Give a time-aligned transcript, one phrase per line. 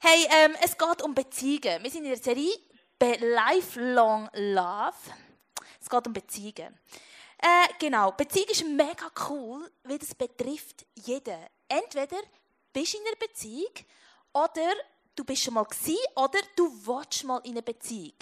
[0.00, 1.82] Hey, ähm, es geht um Beziehungen.
[1.82, 2.54] Wir sind in der Serie
[3.00, 4.94] Lifelong Love.
[5.80, 6.78] Es geht um Beziehungen.
[7.36, 11.36] Äh, genau, Beziehung ist mega cool, weil das betrifft jeden.
[11.66, 12.18] Entweder
[12.72, 13.72] bist du in einer Beziehung
[14.34, 14.72] oder
[15.16, 18.14] du bist schon mal gewesen, oder du willst mal in einer Beziehung.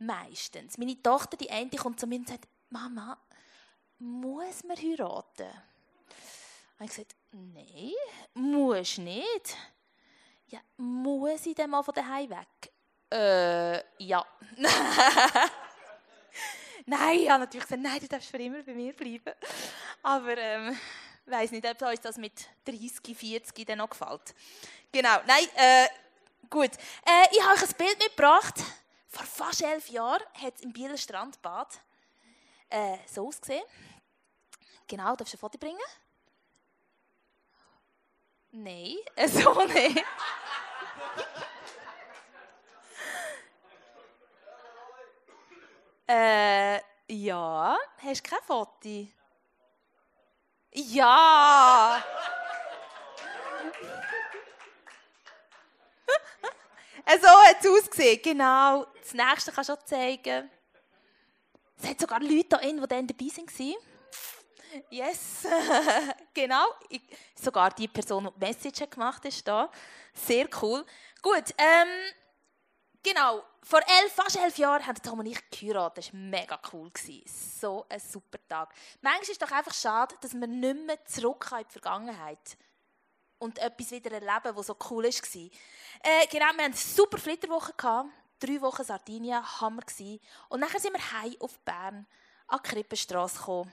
[0.00, 0.76] Meistens.
[0.76, 3.16] Meine Tochter, die eine, kommt zu mir und sagt, Mama,
[4.00, 5.52] muss man heiraten?
[6.80, 7.92] Und ich gesagt, nein,
[8.34, 9.56] muss nicht.
[10.52, 12.70] Ja, muss ich dann mal von daheim weg?
[13.10, 14.22] Äh, ja.
[16.84, 19.32] nein, ich habe natürlich gesagt, nein, du darfst für immer bei mir bleiben.
[20.02, 20.78] Aber ähm,
[21.24, 24.34] ich weiss nicht, ob euch das mit 30, 40 dann noch gefällt.
[24.92, 25.88] Genau, nein, äh,
[26.50, 26.72] gut.
[27.06, 28.60] Äh, ich habe euch ein Bild mitgebracht.
[29.08, 31.80] Vor fast elf Jahren hat es im Bieler Strandbad
[32.68, 33.64] äh, so ausgesehen.
[34.86, 35.80] Genau, darfst du ein Foto bringen?
[38.54, 38.98] Nein,
[39.28, 40.04] so nicht.
[46.06, 49.08] äh, ja, hast du kein Foto?
[50.74, 52.04] Ja!
[57.20, 58.20] so hat es ausgesehen.
[58.22, 58.86] Genau.
[59.00, 60.50] Das nächste kannst du auch zeigen.
[61.78, 63.91] Es hat sogar Leute da die dann dabei waren.
[64.90, 65.46] Yes,
[66.34, 66.66] genau.
[66.88, 67.02] Ich,
[67.34, 69.70] sogar die Person, die die Message gemacht hat, ist da.
[70.14, 70.84] Sehr cool.
[71.20, 71.88] Gut, ähm,
[73.02, 73.42] genau.
[73.64, 75.98] Vor elf, fast elf Jahren haben Tom und ich geheiratet.
[75.98, 76.90] Das war mega cool.
[77.26, 78.74] So ein super Tag.
[79.00, 82.56] Manchmal ist es doch einfach schade, dass man nicht mehr zurück in die Vergangenheit
[83.38, 85.10] und etwas wieder erleben, was so cool war.
[85.10, 87.72] Äh, genau, wir hatten eine super Flitterwoche.
[88.40, 89.82] Drei Wochen Sardinien, Hammer.
[89.82, 90.20] Gewesen.
[90.48, 92.06] Und dann sind wir heim auf Bern
[92.48, 93.72] an die Krippenstrasse gekommen.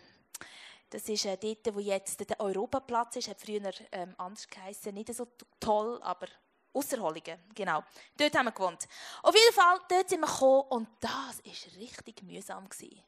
[0.90, 3.28] Das ist äh, dort, wo jetzt der Europaplatz ist.
[3.28, 4.94] Hat früher ähm, anders geheißen.
[4.94, 5.28] Nicht so
[5.60, 6.28] toll, aber
[6.74, 7.84] Ausserholungen, genau.
[8.16, 8.88] Dort haben wir gewohnt.
[9.24, 12.68] Auf jeden Fall, dort sind wir gekommen und das war richtig mühsam.
[12.70, 13.02] Gewesen.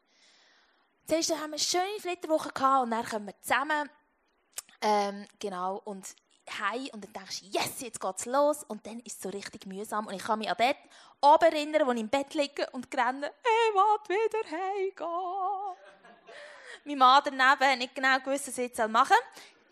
[1.08, 3.90] Zuerst haben wir eine schöne Flitterwoche gehabt und dann kommen wir zusammen.
[4.82, 6.16] Ähm, genau, und
[6.60, 8.64] heim und dann denkst du, yes, jetzt geht's los.
[8.64, 10.08] Und dann ist es so richtig mühsam.
[10.08, 10.78] Und ich kann mich an dort
[11.22, 15.78] oben erinnern, wo ich im Bett liege und renne, ich will wieder heimgehen.
[16.84, 19.16] Mein Mann daneben hat nicht genau gewusst, was er jetzt machen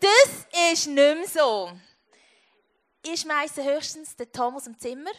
[0.00, 1.72] Das ist nicht mehr so.
[3.02, 5.10] Ich schmeiße höchstens den Tom aus dem Zimmer.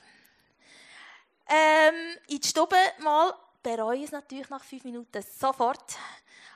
[1.47, 5.97] Ähm, in die Stube mal, bereue es natürlich nach fünf Minuten sofort.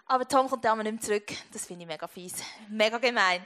[0.08, 1.32] Aber Tom kommt dann nicht mehr zurück.
[1.52, 2.36] Das finde ich mega fies.
[2.70, 3.44] Mega gemein.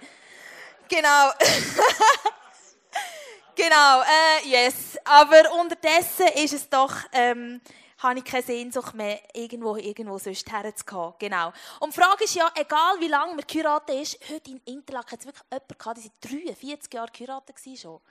[0.89, 1.31] Genau.
[3.55, 4.97] genau, äh, yes.
[5.05, 7.61] Aber unterdessen ist es doch, ähm,
[7.99, 11.13] habe ich keine Sehnsucht mehr, irgendwo, irgendwo sonst herzugehen.
[11.19, 11.53] Genau.
[11.79, 15.19] Und die Frage ist ja, egal wie lange man geheiratet ist, heute in Interlaken hat
[15.19, 18.01] es wirklich jemanden gehabt, der seit 43 Jahren geheiratet war schon.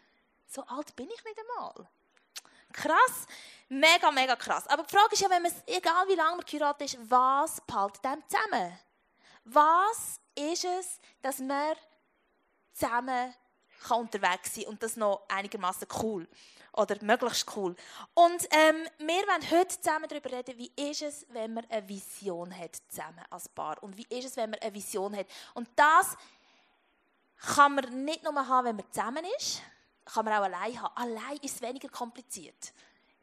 [0.46, 1.88] So alt bin ich nicht einmal.
[2.72, 3.26] Krass.
[3.68, 4.66] Mega, mega krass.
[4.66, 8.04] Aber die Frage ist ja, wenn man, egal wie lange man geheiratet ist, was behaltet
[8.04, 8.78] dem zusammen?
[9.44, 11.74] Was ist es, dass man
[12.72, 13.34] zusammen
[13.86, 16.26] kann unterwegs sein und das noch einigermaßen cool
[16.72, 17.74] oder möglichst cool.
[18.14, 22.56] Und ähm, wir wollen heute zusammen darüber reden, wie ist es, wenn man eine Vision
[22.56, 25.26] hat zusammen als Paar und wie ist es, wenn man eine Vision hat.
[25.54, 26.16] Und das
[27.36, 29.62] kann man nicht nur haben, wenn man zusammen ist,
[30.04, 30.96] kann man auch allein haben.
[30.96, 32.72] Allein ist es weniger kompliziert.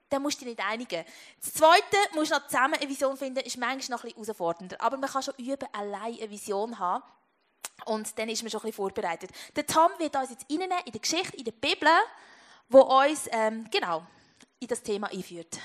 [0.10, 1.04] Dann musst du dich nicht einigen.
[1.42, 4.80] Das Zweite, musst du noch zusammen eine Vision finden, ist manchmal noch ein bisschen herausfordernder.
[4.80, 7.04] Aber man kann schon üben, allein eine Vision haben.
[7.86, 9.30] Und dann ist man schon ein bisschen vorbereitet.
[9.56, 11.90] Der Tom wird uns jetzt reinnehmen in die Geschichte, in der Bibel,
[12.70, 14.06] wo uns ähm, genau
[14.60, 15.60] in das Thema einführt.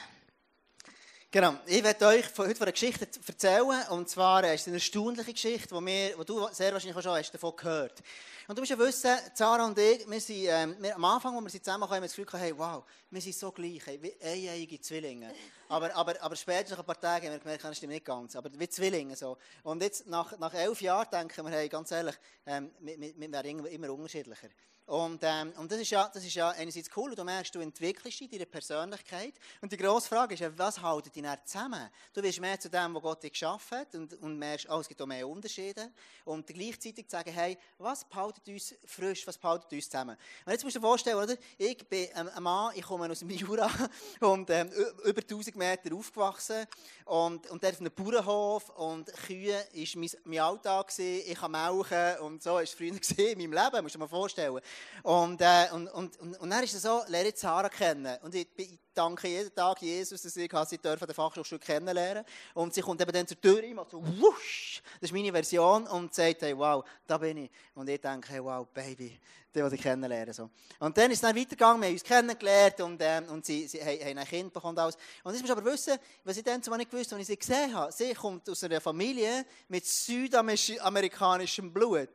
[1.32, 3.86] Genau, ich werde euch heute von einer Geschichte erzählen.
[3.90, 7.16] Und zwar ist es eine erstaunliche Geschichte, die, wir, die du sehr wahrscheinlich auch schon
[7.16, 8.02] hast davon gehört
[8.48, 11.50] Und du musst ja wissen, Sarah und ich, wir sind, ähm, am Anfang, als wir
[11.50, 14.80] sie zusammenkamen, haben wir das Gefühl hey, wow, wir sind so gleich, hey, wie einjährige
[14.80, 15.32] Zwillinge.
[15.68, 18.34] Aber, aber, aber später, nach ein paar Tagen, haben wir gemerkt, das stimmt nicht ganz.
[18.34, 19.14] Aber wie Zwillinge.
[19.14, 19.38] So.
[19.62, 23.30] Und jetzt, nach, nach elf Jahren, denken wir, hey, ganz ehrlich, ähm, wir, wir, wir
[23.30, 24.48] werden immer unterschiedlicher.
[24.90, 28.18] Und, ähm, und das, ist ja, das ist ja einerseits cool, du merkst, du entwickelst
[28.18, 29.34] dich, deine Persönlichkeit.
[29.60, 31.88] Und die grosse Frage ist was haltet dich zusammen?
[32.12, 34.88] Du wirst mehr zu dem, was Gott dich geschaffen hat und, und merkst, oh, es
[34.88, 35.92] gibt auch mehr Unterschiede.
[36.24, 40.16] Und gleichzeitig zu sagen, hey, was behaltet uns frisch, was behaltet uns zusammen?
[40.44, 41.36] Und jetzt musst du dir vorstellen, oder?
[41.56, 43.70] Ich bin ein Mann, ich komme aus dem Jura
[44.20, 44.72] und ähm,
[45.04, 46.66] über 1000 Meter aufgewachsen
[47.04, 51.30] und, und der auf einem Bauernhof und Kühe war mein, mein Alltag, gewesen.
[51.30, 52.88] ich kann melken und so war es früher
[53.18, 54.60] in meinem Leben, musst du dir mal vorstellen.
[55.02, 58.18] Und, äh, und, und, und, und dann ist es so, lerne Sarah kennen.
[58.22, 62.24] Und ich, ich danke jeden Tag Jesus, dass ich sie dürfen der Fachhochschule kennenlernen
[62.54, 66.14] Und sie kommt eben dann zur Tür, macht so, wusch, das ist meine Version, und
[66.14, 67.50] sagt, hey, wow, da bin ich.
[67.74, 69.18] Und ich denke, hey, wow, Baby,
[69.54, 70.32] den will ich kennenlernen.
[70.34, 70.50] So.
[70.78, 73.80] Und dann ist es dann weitergegangen, wir haben uns kennengelernt und, ähm, und sie, sie
[73.80, 74.78] haben ein Kind bekommen.
[74.78, 74.96] Alles.
[75.24, 77.36] Und jetzt musst du aber wissen, was ich dann zumal nicht gewusst als ich sie
[77.36, 77.92] gesehen habe.
[77.92, 82.10] Sie kommt aus einer Familie mit südamerikanischem Blut.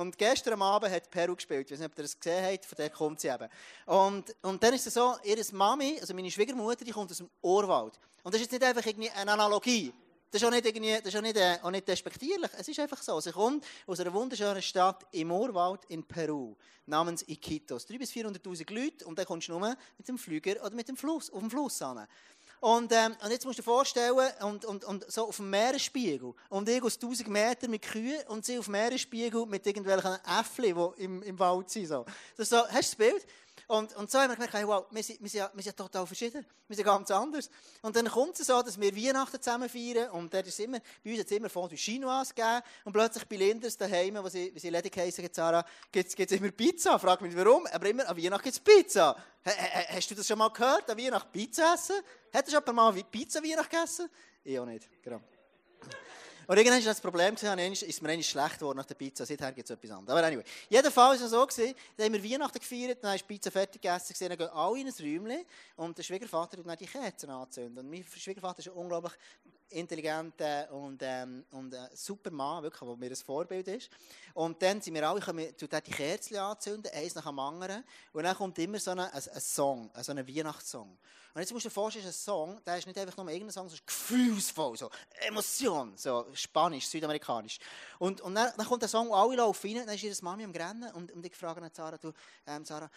[0.00, 1.66] Und gestern Abend hat Peru gespielt.
[1.66, 3.48] Ich weiß nicht, ob ihr das gesehen habt, von der kommt sie eben.
[3.84, 7.28] Und, und dann ist es so, ihre Mami, also meine Schwiegermutter, die kommt aus dem
[7.42, 8.00] Urwald.
[8.22, 9.92] Und das ist jetzt nicht einfach irgendwie eine Analogie.
[10.30, 12.50] Das ist auch nicht, irgendwie, das ist auch nicht, äh, auch nicht despektierlich.
[12.56, 13.20] Es ist einfach so.
[13.20, 16.56] Sie kommt aus einer wunderschönen Stadt im Urwald in Peru,
[16.86, 17.86] namens Iquitos.
[17.86, 20.96] 300.000 bis 400.000 Leute und dann kommst du nur mit dem Flüger oder mit dem
[20.96, 22.06] Fluss, auf dem Fluss an.
[22.60, 26.34] Und, ähm, und jetzt musst du dir vorstellen, und, und, und so auf dem Meeresspiegel,
[26.50, 30.76] und ich aus 1000 Metern mit Kühen und sie auf dem Meeresspiegel mit irgendwelchen Äffchen,
[30.96, 31.86] die im, im Wald sind.
[31.86, 32.04] So.
[32.36, 33.26] Das so, hast du das Bild?
[33.70, 36.04] Und, und so haben wir gemerkt, hey, wow, wir sind, wir, sind, wir sind total
[36.04, 36.44] verschieden.
[36.66, 37.48] Wir sind ganz anders.
[37.82, 40.10] Und dann kommt es so, dass wir Weihnachten zusammen feiern.
[40.10, 42.62] Und dort ist immer, bei uns hat es immer Fondue Chinoise gegeben.
[42.84, 46.50] Und plötzlich bei Linders daheim, wo sie, wie sie ledig heissen, Sarah, gibt es immer
[46.50, 46.98] Pizza.
[46.98, 49.16] Frag mich warum, aber immer an Weihnachten gibt es Pizza.
[49.44, 52.02] Hast du das schon mal gehört, an Weihnachten Pizza essen?
[52.34, 54.10] Hat du schon mal Pizza Weihnachten gegessen?
[54.42, 55.20] Ich auch nicht, genau.
[56.50, 59.24] Und irgendwann war das Problem, gewesen, ist mir eigentlich schlecht geworden nach der Pizza.
[59.24, 60.18] Seither gibt es etwas anderes.
[60.18, 60.42] Aber anyway.
[60.68, 63.80] Jedenfalls war es so, gewesen, da haben wir Weihnachten gefeiert, dann ist die Pizza fertig
[63.80, 67.78] gegessen, dann gehen alle in ein Räumchen und der Schwiegervater hat dann die Kerzen anzünden.
[67.78, 69.12] Und mein Schwiegervater ist unglaublich
[69.70, 73.90] intelligenter und, ähm, und äh, super Mann, wirklich, der mir ein Vorbild ist.
[74.34, 77.84] Und dann sind wir alle, können die Kerzen anzünden, eins nach dem anderen.
[78.12, 80.98] Und dann kommt immer so ein, ein, ein Song, so ein Weihnachtssong.
[81.32, 83.68] Und jetzt musst du dir vorstellen, ein Song, der ist nicht einfach nur irgendein Song,
[83.68, 84.90] sondern gefühlsvoll, so
[85.20, 87.58] Emotion, so Spanisch, Südamerikanisch.
[88.00, 90.44] Und, und dann, dann kommt der Song, und alle laufen rein, dann ist ihre Mami
[90.44, 92.12] am Rennen und, und ich frage Sarah, du,
[92.46, 92.90] ähm, Sarah,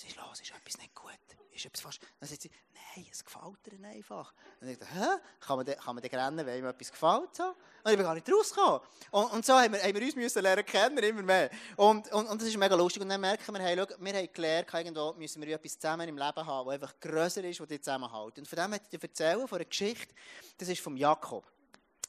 [0.00, 1.10] was ist los, ist etwas nicht gut?
[1.52, 2.00] Ist etwas fast...
[2.18, 4.32] Dann sagt sie, nein, es gefällt dir einfach.
[4.60, 5.06] Und ich dachte, hä?
[5.40, 7.40] Kann man, kann man rennen, wenn ihm etwas gefällt?
[7.40, 8.80] Und ich bin gar nicht rausgekommen.
[9.10, 11.50] Und, und so haben wir, haben wir uns müssen lernen kennen, immer mehr.
[11.76, 13.02] Und, und, und das ist mega lustig.
[13.02, 16.16] Und dann merken wir, hey, schau, wir haben gelernt, irgendwo müssen wir etwas zusammen im
[16.16, 18.38] Leben haben, das einfach grösser ist, das dich zusammenhält.
[18.38, 20.14] Und von dem möchte ich dir erzählen, von einer Geschichte,
[20.56, 21.44] das ist vom Jakob.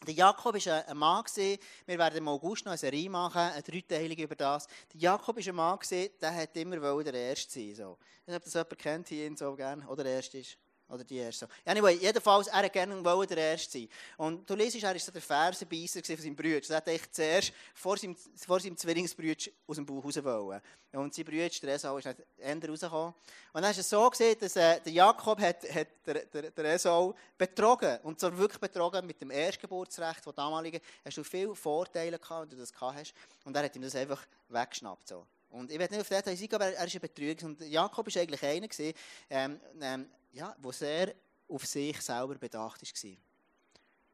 [0.07, 4.23] Der Jakob war ein Mann, wir werden im August noch eine Serie machen, eine dreiteilige
[4.23, 4.65] über das.
[4.93, 5.79] Der Jakob war ein Mann,
[6.19, 7.97] der hat immer der Erste sein so.
[8.25, 10.57] Ich weiß nicht, ob das jemand kennt hier so gerne, oder der Erste ist.
[10.91, 11.47] Oder die erste.
[11.65, 13.89] Anyway, jedenfalls, er hat gerne wollen der Erste sein.
[14.17, 16.59] Und du liest, er war so der Fersenbeisser von seinem Bruder.
[16.69, 20.61] Er echt zuerst vor seinem, vor seinem Zwillingsbruder aus dem Bauch raus.
[20.91, 23.13] Und sein Bruder, der Esau, ist nicht Ende rausgekommen.
[23.53, 26.65] Und dann ist es so gesehen, dass äh, der Jakob hat, hat der, der, der
[26.65, 27.97] Esau betrogen.
[28.03, 30.81] Und zwar wirklich betrogen mit dem Erstgeburtsrecht, das damalige.
[31.05, 33.13] Hast du viele Vorteile gehabt, wenn du das gehabt hast.
[33.45, 35.07] Und er hat ihm das einfach weggeschnappt.
[35.07, 35.25] So.
[35.51, 37.45] Und ich weiß nicht auf Details eingehen, aber er ist ein Betrüger.
[37.45, 38.93] Und Jakob war eigentlich einer, gewesen,
[39.29, 41.15] ähm, ähm, ja, der sehr
[41.47, 43.17] auf sich selber bedacht war.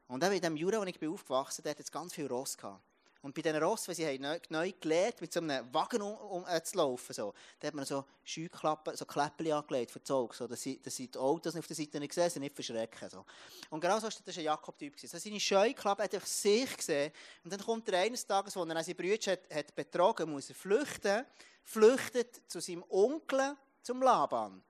[0.08, 2.56] Und auch in dem Jura, wo ich bin aufgewachsen bin, hat es ganz viel Ross
[2.56, 2.82] gehabt.
[3.20, 6.14] Und bei diesen Ross, wenn sie haben neu, neu gelernt, mit so einem Wagen um,
[6.14, 10.34] um äh, zu laufen, so, da hat man so Scheuklappen, so Kläppchen angelegt für Zug,
[10.34, 13.10] so, dass, sie, dass sie die Autos auf der Seite nicht sehen, sie nicht verschrecken.
[13.10, 13.24] So.
[13.70, 14.94] Und genau so war das ein Jakob-Typ.
[15.02, 17.12] Also seine Scheuklappe hat einfach sich gesehen.
[17.42, 20.54] Und dann kommt er eines Tages, wo er seine Brüder hat, hat betrogen, muss er
[20.54, 21.26] flüchten,
[21.64, 24.62] flüchtet zu seinem Onkel, zum Laban.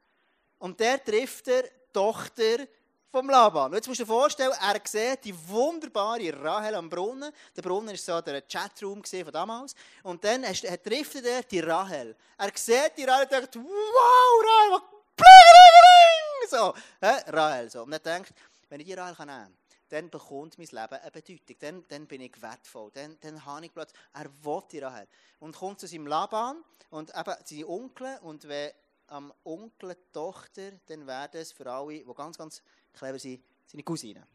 [0.58, 2.66] Und der trifft er die Tochter
[3.10, 3.72] vom Laban.
[3.72, 7.32] Jetzt musst du dir vorstellen, er sieht die wunderbare Rahel am Brunnen.
[7.56, 9.74] Der Brunnen war so der Chatroom von damals.
[10.02, 12.14] Und dann trifft er die Rahel.
[12.36, 14.80] Er sieht die Rahel und denkt, wow, Rahel,
[15.16, 16.74] bling, so.
[17.00, 17.82] Äh, Rahel, so.
[17.82, 18.32] Und er denkt,
[18.68, 19.56] wenn ich die Rahel nehmen kann,
[19.88, 21.56] dann bekommt mein Leben eine Bedeutung.
[21.60, 22.90] Dann, dann bin ich wertvoll.
[22.92, 25.08] Dann, dann habe ich plötzlich, er will die Rahel.
[25.40, 28.18] Und kommt zu seinem Laban und eben seine Onkel.
[28.22, 28.72] Und wenn
[29.08, 32.62] am Onkel, Tochter, dann werden es für alle, die ganz, ganz
[32.92, 34.26] clever sind, seine Cousine.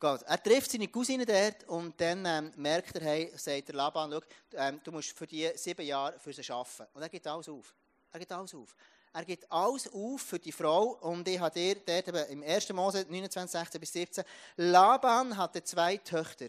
[0.00, 0.22] Gut.
[0.22, 4.20] Er trifft seine Cousine dort und dann ähm, merkt er, hey, sagt der Laban, schau,
[4.54, 6.86] ähm, du musst für die sieben Jahre für sie arbeiten.
[6.94, 7.74] Und er gibt alles auf.
[8.12, 8.76] Er gibt alles auf.
[9.12, 12.72] Er gibt alles auf für die Frau und ich habe dort eben im 1.
[12.72, 14.24] Mose 29, 16 bis 17,
[14.56, 16.46] Laban hatte zwei Töchter.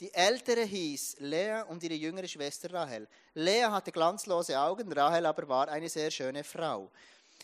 [0.00, 3.06] Die ältere hieß Lea und ihre jüngere Schwester Rahel.
[3.34, 6.90] Lea hatte glanzlose Augen, Rahel aber war eine sehr schöne Frau.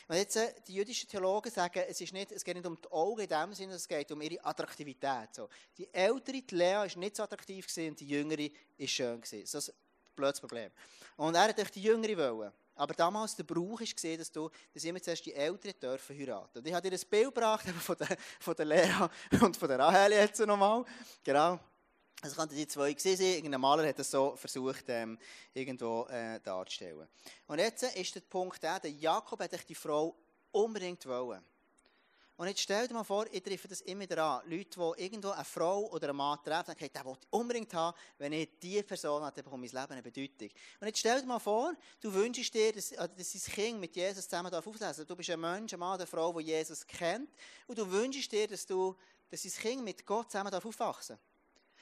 [0.09, 2.91] Und jetzt, äh, die jüdischen Theologen sagen, es, ist nicht, es geht nicht um die
[2.91, 5.29] Augen in dem Sinne, es geht um ihre Attraktivität.
[5.33, 5.49] So.
[5.79, 9.21] Die ältere, die Lea, ist nicht so attraktiv und die jüngere ist schön.
[9.21, 9.75] Das ist ein
[10.17, 10.73] blödes Problem.
[11.17, 12.53] Und er hat die jüngere wollen.
[12.75, 16.59] Aber damals der Brauch gesehen, dass du, dass immer zuerst die Älteren dürfen heiraten.
[16.59, 19.09] Und ich habe dir ein Bild gebracht von der, von der Lea
[19.43, 20.85] und von der Rahel jetzt nochmal.
[21.23, 21.61] Genau.
[22.23, 23.35] Also könnten die zwei gewesen sein.
[23.35, 25.19] Irgendein Maler hat das so versucht, ähm,
[25.55, 27.09] irgendwo äh, darzustellen.
[27.47, 30.15] Und jetzt ist der Punkt der, der Jakob hat die Frau
[30.53, 31.43] unbedingt wollen.
[32.41, 34.51] Und jetzt stell dir mal vor, ich treffe das immer wieder an.
[34.51, 37.95] Leute, die irgendwo eine Frau oder einen Mann treffen, sagen, den will ich unbedingt haben,
[38.17, 40.49] wenn ich diese Person habe, dann bekommt mein Leben eine Bedeutung.
[40.81, 44.27] Und jetzt stell dir mal vor, du wünschst dir, dass, dass dein Kind mit Jesus
[44.27, 44.97] zusammen auflesen darf.
[45.07, 47.29] Du bist ein Mensch, ein Mann, eine Frau, die Jesus kennt.
[47.67, 48.97] Und du wünschst dir, dass, du,
[49.31, 51.40] dass dein Kind mit Gott zusammen aufwachsen darf.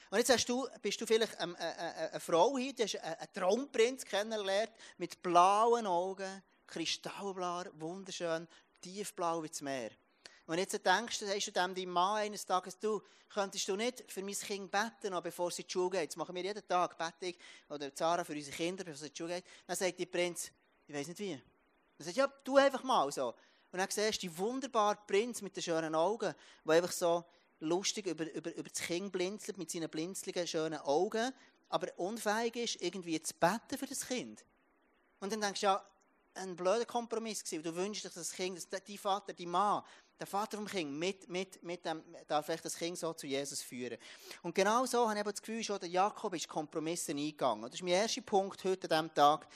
[0.09, 3.33] Und jetzt hast du, bist du vielleicht eine, eine, eine Frau hier, die hast einen
[3.33, 8.47] Traumprinz kennengelernt, mit blauen Augen, kristallblau, wunderschön,
[8.81, 9.91] tiefblau wie das Meer.
[10.47, 14.11] Und jetzt denkst du, hast du dem deinem Mann eines Tages, du, könntest du nicht
[14.11, 16.09] für mein Kind beten, bevor sie in die geht?
[16.09, 17.37] Das machen wir jeden Tag, bete
[17.69, 19.45] oder Zara für unsere Kinder, bevor sie in die geht.
[19.67, 20.51] Dann sagt der Prinz,
[20.87, 21.39] ich weiß nicht wie.
[21.97, 23.35] Dann sagt ja, tu einfach mal so.
[23.71, 26.33] Und dann siehst du die wunderbare Prinz mit den schönen Augen,
[26.65, 27.23] der einfach so
[27.59, 31.31] lustig über, über, über das Kind blinzelt, mit seinen blinzligen, schönen Augen,
[31.69, 34.43] aber unfähig ist, irgendwie zu beten für das Kind.
[35.19, 35.85] Und dann denkst du, ja,
[36.35, 37.63] ein blöder Kompromiss gewesen.
[37.63, 39.83] Du wünschst dir, dass das Kind, dass dein Vater, dein Mann,
[40.19, 43.61] der Vater vom Kind, mit, mit, mit dem, darf vielleicht das Kind so zu Jesus
[43.61, 43.97] führen.
[44.41, 47.63] Und genau so habe ich das Gefühl, schon der Jakob ist Kompromisse eingegangen.
[47.63, 49.47] Das ist mein erster Punkt heute an diesem Tag.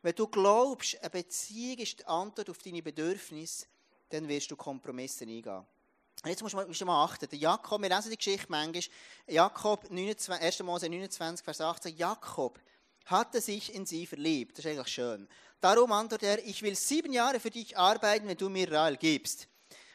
[0.00, 3.66] Wenn du glaubst, eine Beziehung ist die Antwort auf deine Bedürfnisse,
[4.10, 5.64] dann wirst du Kompromisse eingehen.
[6.24, 7.28] Jetzt musst du, mal, achten.
[7.28, 8.84] Der Jakob, wir lesen die Geschichte manchmal,
[9.26, 10.62] Jakob, 29, 1.
[10.62, 12.60] Mose 29, Vers 18, Jakob
[13.06, 14.56] hatte sich in sie verliebt.
[14.56, 15.28] Das ist eigentlich schön.
[15.60, 19.48] Darum antwortet er, ich will sieben Jahre für dich arbeiten, wenn du mir Rahel gibst.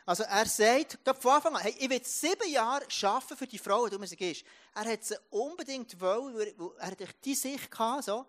[0.06, 3.86] Also er sagt, von Anfang an, hey, ich will sieben Jahre arbeiten für die Frau,
[3.86, 4.44] die du mir sie gibst.
[4.76, 6.36] Er hat sie unbedingt wollen,
[6.78, 8.26] er hat die Sicht gehabt, so.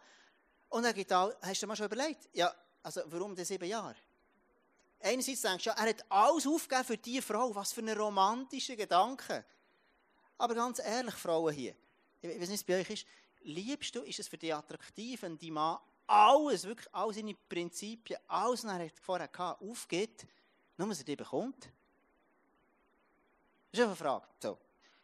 [0.69, 2.53] Und er geht auch, hast du dir mal schon überlegt, ja,
[2.83, 3.97] also warum denn sieben Jahre?
[5.01, 7.55] Einerseits denkst du, ja, er hat alles aufgegeben für diese Frau.
[7.55, 9.45] Was für ein romantischer Gedanke.
[10.37, 11.75] Aber ganz ehrlich, Frauen hier,
[12.21, 13.07] ich weiß nicht, was bei euch ist,
[13.43, 18.19] liebst du, ist es für dich attraktiv, wenn die Mann alles, wirklich all seine Prinzipien,
[18.27, 20.27] alles, was er vorher hatte, aufgibt,
[20.77, 21.69] nur dass er die bekommt?
[23.71, 24.27] Das ist eine Frage.
[24.41, 24.59] So.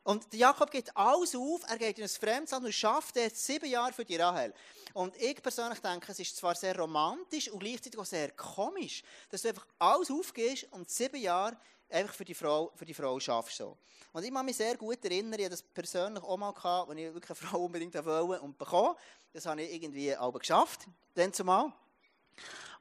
[0.04, 3.92] Und Jakob geht alles auf, er geht in ein Fremdland und schafft jetzt sieben Jahre
[3.92, 4.52] für die Rahel.
[4.92, 9.42] Und ich persönlich denke, es ist zwar sehr romantisch und gleichzeitig auch sehr komisch, dass
[9.42, 11.56] du einfach alles aufgehst und sieben Jahre
[11.88, 13.56] einfach für die Frau, für die Frau schaffst.
[13.56, 13.78] So.
[14.12, 16.99] Und ich kann mich sehr gut erinnern, ich hatte das persönlich auch mal gehabt, wenn
[16.99, 18.94] ich wirklich eine Frau unbedingt wollte und bekommen.
[19.32, 21.73] Das habe ich irgendwie auch geschafft, dann zumal.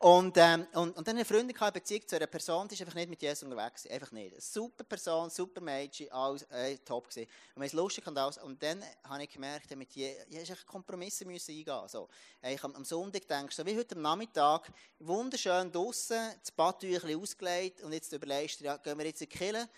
[0.03, 2.81] Und, ähm, und, und dann eine Freundin hatte eine Beziehung zu einer Person, die ist
[2.81, 4.33] einfach nicht mit Jesus unterwegs Einfach nicht.
[4.33, 7.29] Eine super Person, super Mädchen, alles äh, top gewesen.
[7.55, 8.37] Und man ist lustig und alles.
[8.37, 11.87] Und dann habe ich gemerkt, mit je, je ist Kompromisse müssen eingehen.
[11.87, 12.09] So.
[12.41, 14.69] Ich am, Sonntag denkst so wie heute am Nachmittag,
[14.99, 19.37] wunderschön draußen, das Badtüchchen ausgelegt und jetzt überlegst du, ja, gehen wir jetzt in die
[19.37, 19.69] Kirche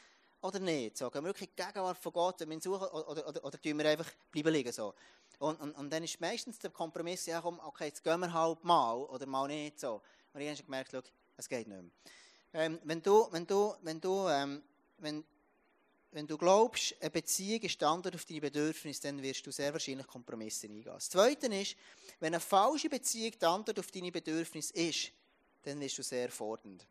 [0.41, 0.97] oder nicht?
[0.97, 3.59] So, gehen wir wirklich die Gegenwart von Gott wenn wir suchen oder, oder, oder, oder
[3.61, 4.71] wir einfach bleiben liegen?
[4.71, 4.95] So.
[5.39, 8.63] Und, und, und dann ist meistens der Kompromiss, ja komm, okay, jetzt gehen wir halt
[8.63, 10.01] mal oder mal nicht so.
[10.33, 11.01] Und ich habe gemerkt, schau,
[11.37, 11.91] es geht nicht mehr.
[12.53, 14.63] Ähm, wenn du, wenn du, wenn du, ähm,
[14.97, 15.23] wenn,
[16.11, 20.07] wenn du glaubst, eine Beziehung ist Antwort auf deine Bedürfnisse, dann wirst du sehr wahrscheinlich
[20.07, 20.85] Kompromisse eingehen.
[20.85, 21.75] Das Zweite ist,
[22.21, 25.11] wenn eine falsche Beziehung Antwort auf deine Bedürfnisse ist,
[25.63, 26.87] dann wirst du sehr fordernd.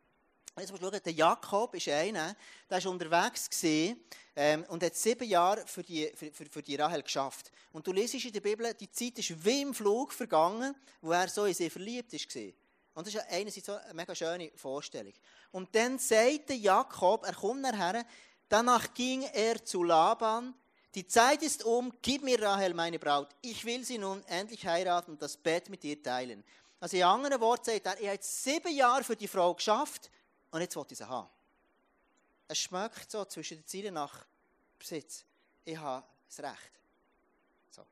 [0.57, 2.37] Jetzt musst du schauen, der Jakob ist einer,
[2.71, 4.01] der war unterwegs gewesen,
[4.37, 7.51] ähm, und hat sieben Jahre für die, für, für, für die Rahel geschafft.
[7.73, 11.27] Und du liest in der Bibel, die Zeit ist wie im Flug vergangen, wo er
[11.27, 12.53] so in sie verliebt war.
[12.95, 15.13] Und das ist einerseits eine mega schöne Vorstellung.
[15.51, 18.07] Und dann sagte Jakob, er kommt nachher,
[18.49, 20.55] danach ging er zu Laban,
[20.95, 23.35] die Zeit ist um, gib mir Rahel meine Braut.
[23.43, 26.45] Ich will sie nun endlich heiraten und das Bett mit ihr teilen.
[26.79, 30.13] Also in anderen Worten sagt er, er hat sieben Jahre für die Frau geschafft
[30.55, 31.29] und jetzt wollte ich sie haben.
[32.47, 34.25] Es schmeckt so zwischen den Zielen nach
[34.79, 35.25] Besitz.
[35.65, 36.71] Ich habe das Recht.
[37.71, 37.85] So.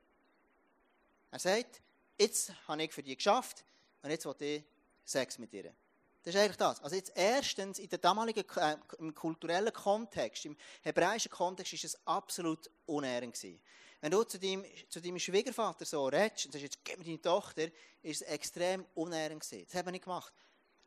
[1.29, 1.81] Er sagt,
[2.17, 3.65] jetzt habe ich für die geschafft
[4.01, 4.63] und jetzt wollte ich
[5.03, 5.75] Sex mit ihr.
[6.23, 6.81] Das ist eigentlich das.
[6.81, 12.07] Also jetzt erstens, in der damaligen äh, im kulturellen Kontext, im hebräischen Kontext, ist es
[12.07, 13.37] absolut unehrend.
[13.99, 17.21] Wenn du zu deinem, zu deinem Schwiegervater so redest und sagst, jetzt gib mir deine
[17.21, 17.67] Tochter,
[18.03, 19.43] ist es extrem unehrend.
[19.43, 20.31] Das haben wir nicht gemacht.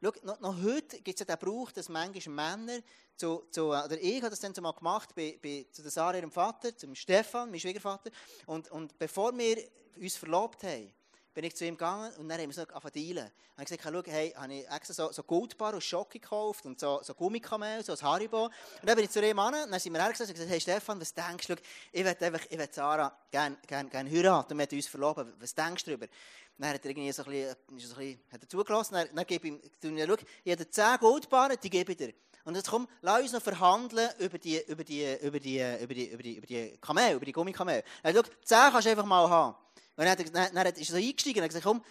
[0.03, 2.81] Schau, noch, noch heute gibt es ja den Brauch, dass manchmal Männer
[3.17, 6.77] zu, zu, oder ich habe das dann mal gemacht, bei, bei, zu Sarah, ihrem Vater,
[6.77, 8.11] zum Stefan, meinem Schwiegervater,
[8.45, 9.57] und, und bevor wir
[9.97, 10.93] uns verlobt haben,
[11.37, 13.31] bin ich zu ihm gegangen und dann haben wir so angefangen zu dealen.
[13.59, 17.01] Und ich gesagt, hey, habe ich extra so, so Goldbar aus Schocke gekauft und so,
[17.03, 18.45] so Gummikamel, so ein Haribo.
[18.47, 18.53] Und
[18.83, 20.99] dann bin ich zu ihm an und dann sind wir hergesetzt und gesagt, hey Stefan,
[20.99, 21.57] was denkst du?
[21.93, 25.31] Ich will einfach, ich will Sarah gerne gern, gern heiraten und wir uns verloben.
[25.39, 26.07] Was denkst du darüber?
[26.57, 28.95] Dann hat er irgendwie so ein bisschen, so bisschen zugelassen.
[28.95, 32.15] Dann, dann gebe ich ihm, schau, ich habe 10 Goldbarren, die gebe ich dir.
[32.45, 36.09] Und jetzt komm, lass uns noch verhandeln über die, über die, über die, über die,
[36.09, 37.85] über die, über die Kamel, über die Gummikamel.
[38.03, 39.66] Sagt, schau, 10 kannst du einfach mal haben.
[39.97, 41.83] Dann, dann, dann ist er so eingestiegen und hat gesagt, komm,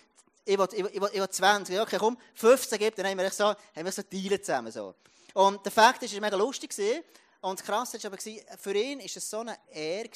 [0.46, 1.80] ich will, ich, will, ich, will, ich will 20.
[1.80, 4.72] Okay, komm, 15 gibt, dann haben wir so, haben wir so Dealen zusammen.
[4.72, 4.94] So.
[5.34, 6.74] Und der Fakt ist, es war mega lustig.
[7.42, 10.10] Und das Krasse war aber, für ihn war es so eine Ehre.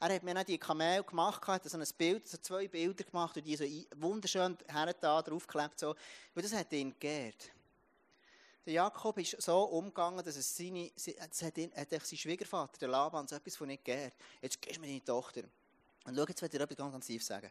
[0.00, 3.36] Er hat mir dann die Kamel gemacht, hat so ein Bild, so zwei Bilder gemacht
[3.36, 3.64] und die so
[3.96, 4.56] wunderschön
[5.00, 5.78] da draufgeklebt.
[5.78, 5.94] So.
[6.34, 7.50] Weil das hat ihn geehrt.
[8.66, 12.88] Der Jakob ist so umgegangen, dass es seine, es hat, ihn, hat sein Schwiegervater, der
[12.88, 14.12] Laban, so etwas von nicht geehrt.
[14.42, 15.44] Jetzt gehst du mir deine Tochter.
[16.08, 17.50] Und schau, jetzt will ich etwas ganz, ganz tief sagen.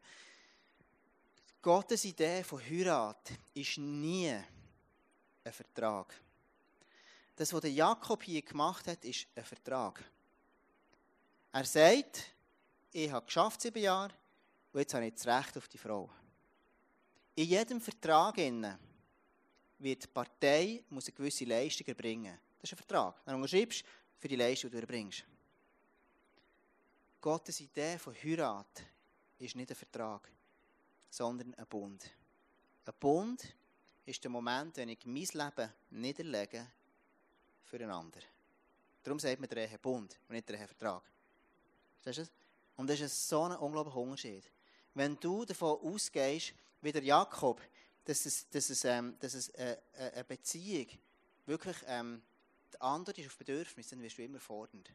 [1.61, 6.13] Gottes Idee von Heirat ist nie ein Vertrag.
[7.35, 10.03] Das, was der Jakob hier gemacht hat, ist ein Vertrag.
[11.51, 12.33] Er sagt,
[12.91, 14.13] ich habe geschafft sieben Jahre
[14.73, 16.09] und jetzt habe ich das Recht auf die Frau.
[17.35, 22.35] In jedem Vertrag wird die Partei muss eine gewisse Leistung erbringen.
[22.59, 23.23] Das ist ein Vertrag.
[23.23, 23.87] Dann unterschreibst du
[24.17, 25.23] für die Leistung, die du erbringst.
[27.21, 28.83] Gottes Idee von Heirat
[29.39, 30.31] ist nicht ein Vertrag,
[31.09, 32.09] sondern ein Bund.
[32.85, 33.55] Ein Bund
[34.05, 36.67] ist der Moment, wenn ich mein Leben niederlege
[37.63, 38.19] füreinander.
[39.03, 41.03] Darum sagt man der Bund und nicht der Vertrag.
[42.01, 42.47] Verstehst du das?
[42.77, 44.51] Und das ist so ein unglaublicher Unterschied.
[44.93, 47.61] Wenn du davon ausgehst, wie der Jakob,
[48.05, 50.87] dass es, dass es, ähm, dass es äh, äh, eine Beziehung
[51.45, 52.21] wirklich ähm,
[52.73, 54.93] die Antwort ist auf Bedürfnisse, dann wirst du immer fordernd.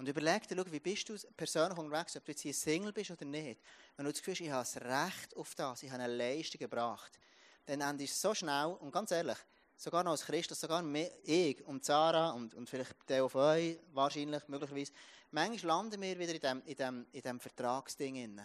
[0.00, 3.26] Und überleg dir, wie bist du persönlich unterwegs, ob du jetzt hier Single bist oder
[3.26, 3.60] nicht.
[3.96, 6.58] Wenn du das Gefühl hast, ich habe das Recht auf das, ich habe eine Leistung
[6.58, 7.18] gebracht,
[7.66, 9.36] dann endest du so schnell, und ganz ehrlich,
[9.76, 10.82] sogar noch als Christus, sogar
[11.22, 14.92] ich und Sarah und, und vielleicht der von euch, wahrscheinlich, möglicherweise,
[15.32, 18.14] manchmal landen wir wieder in diesem in dem, in dem Vertragsding.
[18.14, 18.40] Drin.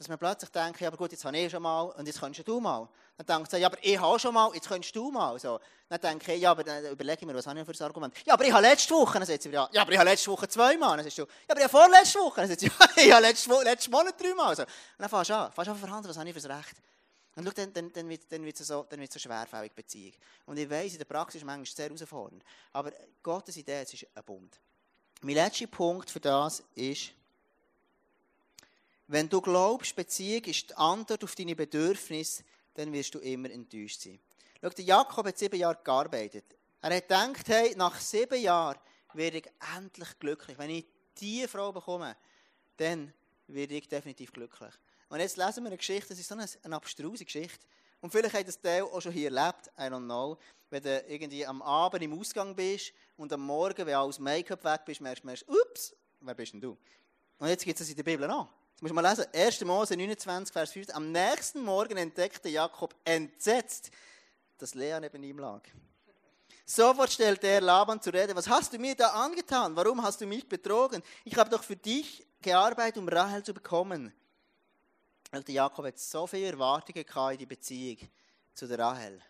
[0.00, 2.48] Dass man plötzlich denkt, ja, aber gut, jetzt habe ich schon mal und jetzt kannst
[2.48, 2.88] du mal.
[3.18, 5.38] Dann denkt man, ja, aber ich habe schon mal, jetzt kannst du mal.
[5.38, 5.60] So.
[5.90, 8.14] Dann denke ich, ja, aber dann überlege ich mir, was habe ich für ein Argument?
[8.24, 10.48] Ja, aber ich habe letzte Woche, dann sagt sie ja, aber ich habe letzte Woche
[10.48, 10.96] zweimal.
[10.96, 12.40] Dann sagst du, ja, aber ich habe vorletzte Woche.
[12.40, 14.56] Dann sagt sie, ja, ich habe letzte, letzten Monat dreimal.
[14.56, 14.64] So.
[14.96, 16.76] Dann fängst du an, fängst an verhandeln, was habe ich für das Recht?
[17.36, 19.72] Und schau, dann, dann, dann wird, dann wird es so, dann wird es so schwerfällig
[19.72, 20.14] Beziehung.
[20.46, 22.42] Und ich weiss, in der Praxis ist es manchmal sehr herausfordernd.
[22.72, 22.90] Aber
[23.22, 24.58] Gottes Idee, es ist ein Bund.
[25.20, 27.10] Mein letzter Punkt für das ist,
[29.10, 34.02] wenn du glaubst, Beziehung ist die Antwort auf deine Bedürfnisse, dann wirst du immer enttäuscht
[34.02, 34.20] sein.
[34.60, 36.44] Schau, der Jakob hat sieben Jahre gearbeitet.
[36.80, 38.78] Er hat gedacht, hey, nach sieben Jahren
[39.14, 40.56] werde ich endlich glücklich.
[40.56, 40.86] Wenn ich
[41.18, 42.16] diese Frau bekomme,
[42.76, 43.12] dann
[43.48, 44.72] werde ich definitiv glücklich.
[45.08, 47.66] Und jetzt lesen wir eine Geschichte, das ist so eine, eine abstruse Geschichte.
[48.00, 50.38] Und vielleicht hat das Teil auch schon hier erlebt, I don't know.
[50.70, 54.82] Wenn du irgendwie am Abend im Ausgang bist und am Morgen, wenn aus Make-up weg
[54.84, 56.78] bist, merkst du, ups, wer bist denn du?
[57.38, 58.46] Und jetzt gibt es das in der Bibel auch.
[58.80, 59.60] Jetzt musst du mal lesen, 1.
[59.66, 60.88] Mose 29, Vers 5.
[60.94, 63.90] Am nächsten Morgen entdeckte Jakob entsetzt,
[64.56, 65.60] dass Lea neben ihm lag.
[66.64, 69.76] Sofort stellte er Laban zur Rede, was hast du mir da angetan?
[69.76, 71.02] Warum hast du mich betrogen?
[71.26, 74.14] Ich habe doch für dich gearbeitet, um Rahel zu bekommen.
[75.30, 77.98] Der Jakob hat so viele Erwartungen in die Beziehung
[78.54, 79.20] zu der Rahel.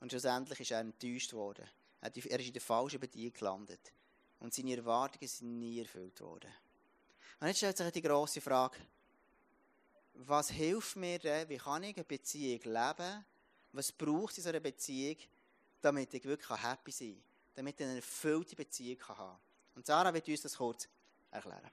[0.00, 1.64] Und schlussendlich ist er enttäuscht worden.
[2.00, 3.92] Er ist in der falschen Beziehung gelandet.
[4.40, 6.52] Und seine Erwartungen sind nie erfüllt worden.
[7.40, 8.78] Und jetzt stellt sich die grosse Frage,
[10.14, 13.24] was hilft mir denn, wie kann ich eine Beziehung leben?
[13.72, 15.16] Was braucht es in einer Beziehung,
[15.80, 17.22] damit ich wirklich happy sein kann?
[17.54, 19.38] Damit ich eine erfüllte Beziehung haben kann.
[19.76, 20.88] Und Sarah wird uns das kurz
[21.30, 21.70] erklären.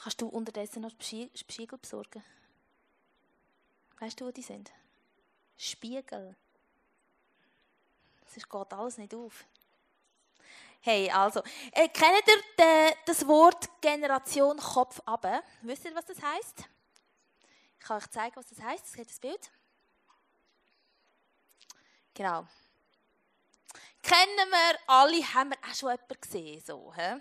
[0.00, 2.22] Kannst du unterdessen noch Spiegel besorgen?
[3.98, 4.70] Weißt du, wo die sind?
[5.56, 6.36] Spiegel.
[8.34, 9.44] Es geht alles nicht auf.
[10.80, 15.26] Hey, also, äh, kennt ihr de, das Wort Generation Kopf ab?
[15.62, 16.64] Wisst ihr, was das heißt?
[17.78, 18.84] Ich kann euch zeigen, was das heißt.
[18.84, 19.50] Das ist das Bild.
[22.14, 22.46] Genau.
[24.02, 27.20] Kennen wir alle, haben wir auch schon jemanden gesehen, so, he?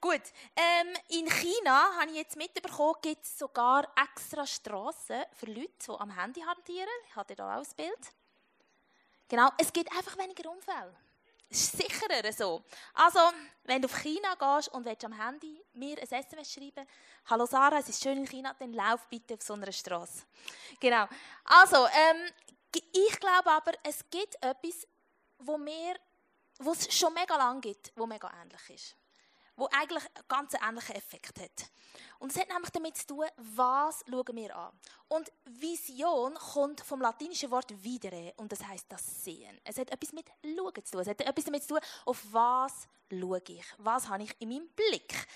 [0.00, 0.22] Gut,
[0.56, 5.90] ähm, in China, habe ich jetzt mitbekommen, gibt es sogar extra Straßen für Leute, die
[5.90, 6.88] am Handy hantieren.
[7.08, 8.12] Ich hatte hier auch ein Bild.
[9.28, 10.94] Genau, es gibt einfach weniger Unfälle.
[11.50, 12.62] Ist sicherer so.
[12.94, 13.20] Also,
[13.64, 16.86] wenn du auf China gehst und willst am Handy mir ein SMS schreiben,
[17.26, 20.24] Hallo Sarah, es ist schön in China, dann lauf bitte auf so einer Straße.
[20.78, 21.06] Genau.
[21.44, 22.30] Also, ähm,
[22.74, 24.86] ich glaube aber, es gibt etwas,
[25.38, 28.97] wo es schon mega lang gibt, wo mega ähnlich ist
[29.58, 31.70] wo eigentlich einen ganz ähnlichen Effekt hat.
[32.20, 34.72] Und es hat nämlich damit zu tun, was schauen wir an.
[35.08, 39.60] Und Vision kommt vom latinischen Wort videre und das heißt das Sehen.
[39.64, 41.00] Es hat etwas mit Schauen zu tun.
[41.00, 44.68] Es hat etwas damit zu tun, auf was schaue ich, was habe ich in meinem
[44.70, 45.26] Blick.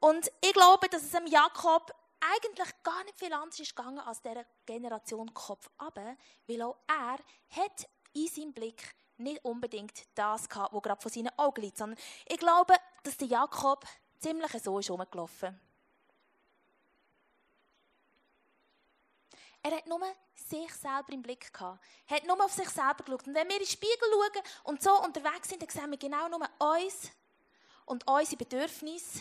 [0.00, 4.22] Und ich glaube, dass es dem Jakob eigentlich gar nicht viel anders ist gegangen als
[4.22, 6.16] dieser Generation Kopf aber,
[6.46, 7.18] weil auch er
[7.60, 11.98] hat in seinem Blick nicht unbedingt das gehabt, was gerade von seinen Augen liegt, sondern
[12.26, 13.84] ich glaube, dass der Jakob
[14.18, 15.58] ziemlich so ist rumgelaufen.
[19.64, 20.00] Er hat nur
[20.34, 21.82] sich selber im Blick gehabt.
[22.08, 23.26] Er hat nur auf sich selber geschaut.
[23.28, 26.28] Und wenn wir in den Spiegel schauen und so unterwegs sind, dann sehen wir genau
[26.28, 27.10] nur uns
[27.86, 29.20] und unsere Bedürfnisse.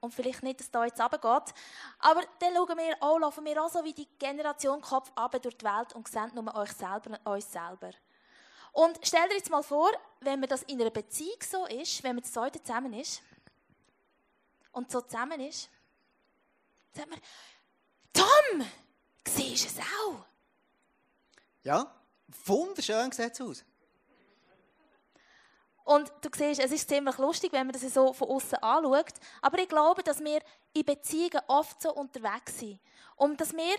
[0.00, 1.54] Und vielleicht nicht, dass da jetzt runtergeht.
[1.98, 5.56] Aber dann schauen wir auch, laufen wir auch so wie die Generation Kopf runter durch
[5.58, 7.90] die Welt und sehen nur euch selber und uns selber.
[8.76, 12.14] Und stell dir jetzt mal vor, wenn man das in einer Beziehung so ist, wenn
[12.14, 13.22] man das heute zusammen ist
[14.70, 15.70] und so zusammen ist,
[16.92, 17.18] sagt man,
[18.12, 18.66] Tom,
[19.26, 20.26] siehst du es auch?
[21.62, 21.90] Ja,
[22.44, 23.64] wunderschön sieht es aus.
[25.84, 29.14] Und du siehst, es ist ziemlich lustig, wenn man das so von außen anschaut.
[29.40, 30.42] Aber ich glaube, dass wir
[30.74, 32.78] in Beziehungen oft so unterwegs sind.
[33.14, 33.76] Und dass wir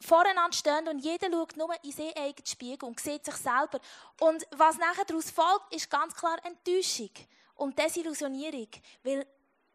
[0.00, 3.80] voreinander stehen und jeder schaut nur in seinen eigenen Spiegel und sieht sich selber.
[4.20, 7.10] Und was nachher daraus folgt, ist ganz klar Enttäuschung
[7.54, 8.68] und Desillusionierung.
[9.02, 9.26] Weil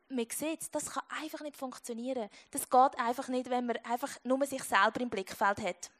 [0.09, 2.29] man sieht, das kann einfach nicht funktionieren.
[2.51, 5.91] Das geht einfach nicht, wenn man einfach nur sich selber im Blickfeld hat.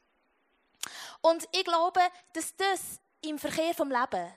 [1.20, 2.00] Und ich glaube,
[2.32, 4.32] dass das im Verkehr vom Leben,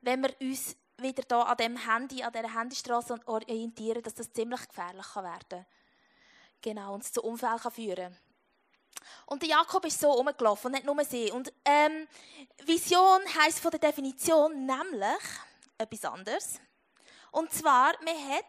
[0.00, 4.68] wenn wir uns wieder da an dem Handy, an dieser Handystraße orientieren, dass das ziemlich
[4.68, 5.66] gefährlich kann werden kann.
[6.60, 8.16] Genau, und zu Unfällen kann führen
[9.26, 11.30] und der Jakob ist so rumgelaufen nicht nur sie.
[11.30, 12.06] Und ähm,
[12.64, 15.22] Vision heisst von der Definition nämlich
[15.78, 16.60] etwas anderes.
[17.30, 18.44] Und zwar, man hat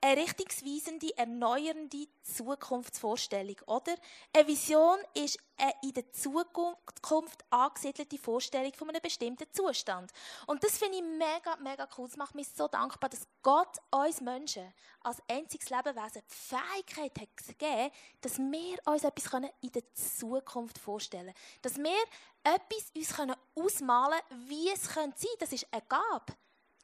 [0.00, 3.94] eine richtungsweisende, erneuernde Zukunftsvorstellung, oder?
[4.34, 10.10] Eine Vision ist eine in der Zukunft angesiedelte Vorstellung von einem bestimmten Zustand.
[10.46, 12.06] Und das finde ich mega, mega cool.
[12.06, 17.36] Es macht mich so dankbar, dass Gott uns Menschen als einziges Lebewesen die Fähigkeit hat
[17.36, 17.90] gegeben,
[18.22, 21.60] dass wir uns etwas in der Zukunft vorstellen können.
[21.62, 22.04] Dass wir
[22.42, 25.26] etwas uns ausmalen können, wie es sein könnte.
[25.38, 26.34] Das ist eine Gabe.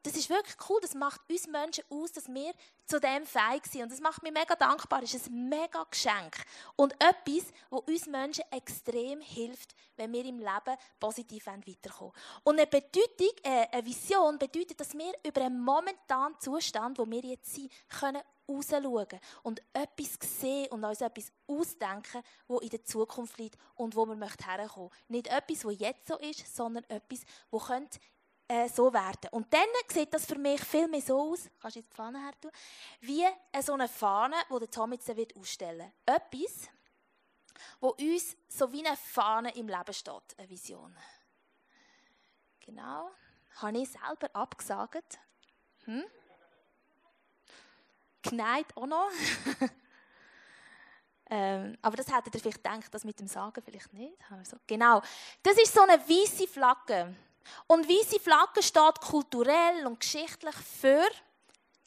[0.07, 2.53] Das ist wirklich cool, das macht uns Menschen aus, dass wir
[2.85, 3.83] zu dem fähig sind.
[3.83, 6.37] Und das macht mich mega dankbar, das ist ein mega Geschenk.
[6.77, 12.12] Und etwas, wo uns Menschen extrem hilft, wenn wir im Leben positiv weiterkommen
[12.45, 17.23] Und eine Bedeutung, äh, eine Vision bedeutet, dass wir über einen momentanen Zustand, wo wir
[17.23, 23.38] jetzt sind, können rausschauen und etwas sehen und uns etwas ausdenken, wo in der Zukunft
[23.38, 24.90] liegt und wo wir herkommen möchten.
[25.09, 27.69] Nicht etwas, was jetzt so ist, sondern etwas, das
[28.49, 29.29] äh, so werden.
[29.31, 32.21] Und dann sieht das für mich viel mehr so aus, kannst du jetzt die Fahne
[32.21, 32.51] her tun,
[33.01, 33.25] wie
[33.61, 36.23] so eine Fahne, die der Tom jetzt wird ausstellen wird.
[36.33, 36.69] Etwas,
[37.81, 40.97] wo uns so wie eine Fahne im Leben steht, eine Vision.
[42.61, 43.11] Genau.
[43.57, 45.19] Habe ich selber abgesagt.
[45.85, 46.05] Hm?
[48.23, 49.11] Geneigt auch noch.
[51.31, 54.17] ähm, aber das hättet ihr vielleicht gedacht, das mit dem Sagen vielleicht nicht.
[54.31, 55.01] Also, genau.
[55.43, 57.15] Das ist so eine weiße Flagge.
[57.67, 61.07] Und weiße Flagge steht kulturell und geschichtlich für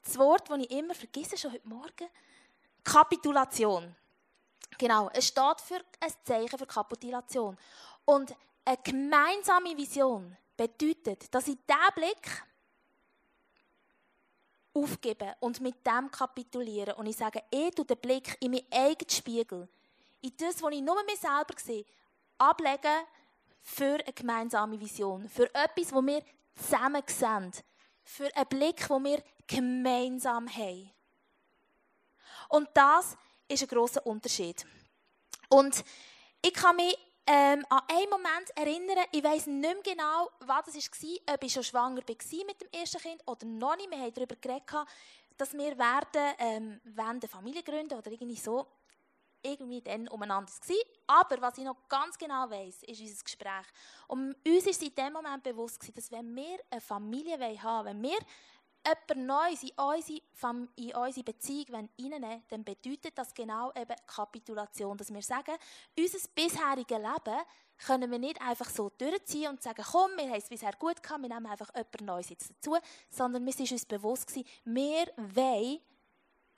[0.04, 2.10] das Wort, das ich immer vergesse, schon heute Morgen,
[2.84, 3.96] Kapitulation.
[4.78, 7.58] Genau, es steht für ein Zeichen für Kapitulation.
[8.06, 8.34] Und
[8.66, 12.44] eine gemeinsame Vision bedeutet, dass ich diesen Blick
[14.74, 16.96] aufgebe und mit dem kapituliere.
[16.96, 19.68] Und ich sage, ich tue den Blick in meinen eigenen Spiegel,
[20.22, 21.86] in das, was ich nur mir selber sehe,
[22.38, 23.06] ablegen
[23.62, 26.24] für eine gemeinsame Vision, für etwas, wo wir
[26.56, 27.52] zusammen sehen,
[28.04, 30.92] für einen Blick, wo wir gemeinsam haben.
[32.50, 33.16] Und das
[33.48, 34.66] ist ein großer Unterschied.
[35.50, 35.84] Und
[36.42, 40.76] ich kann mich ähm, an einen Moment erinnern, ich weiß nicht mehr genau, was das
[40.76, 43.92] war, ob ich schon schwanger war mit dem ersten Kind oder noch nicht.
[43.92, 44.88] Wir haben darüber geredet,
[45.38, 48.68] dass wir werden, ähm, wenn Familie gründen oder irgendwie so
[49.42, 50.82] irgendwie dann umeinander gewesen.
[51.08, 53.66] Aber was ich noch ganz genau weiß, ist unser Gespräch.
[54.08, 57.86] Und uns ist in dem Moment bewusst gewesen, dass wenn wir eine Familie haben wollen,
[57.86, 58.20] wenn wir
[58.86, 64.98] jemand Neues in unsere, in unsere Beziehung reinnehmen dann bedeutet das genau eben Kapitulation.
[64.98, 65.56] Dass wir sagen,
[65.98, 67.40] unser bisheriges Leben
[67.86, 71.22] können wir nicht einfach so durchziehen und sagen, komm, wir haben es bisher gut gehabt,
[71.22, 72.78] wir nehmen einfach jemand Neues jetzt dazu,
[73.10, 75.80] sondern wir sind uns bewusst gewesen, wir wollen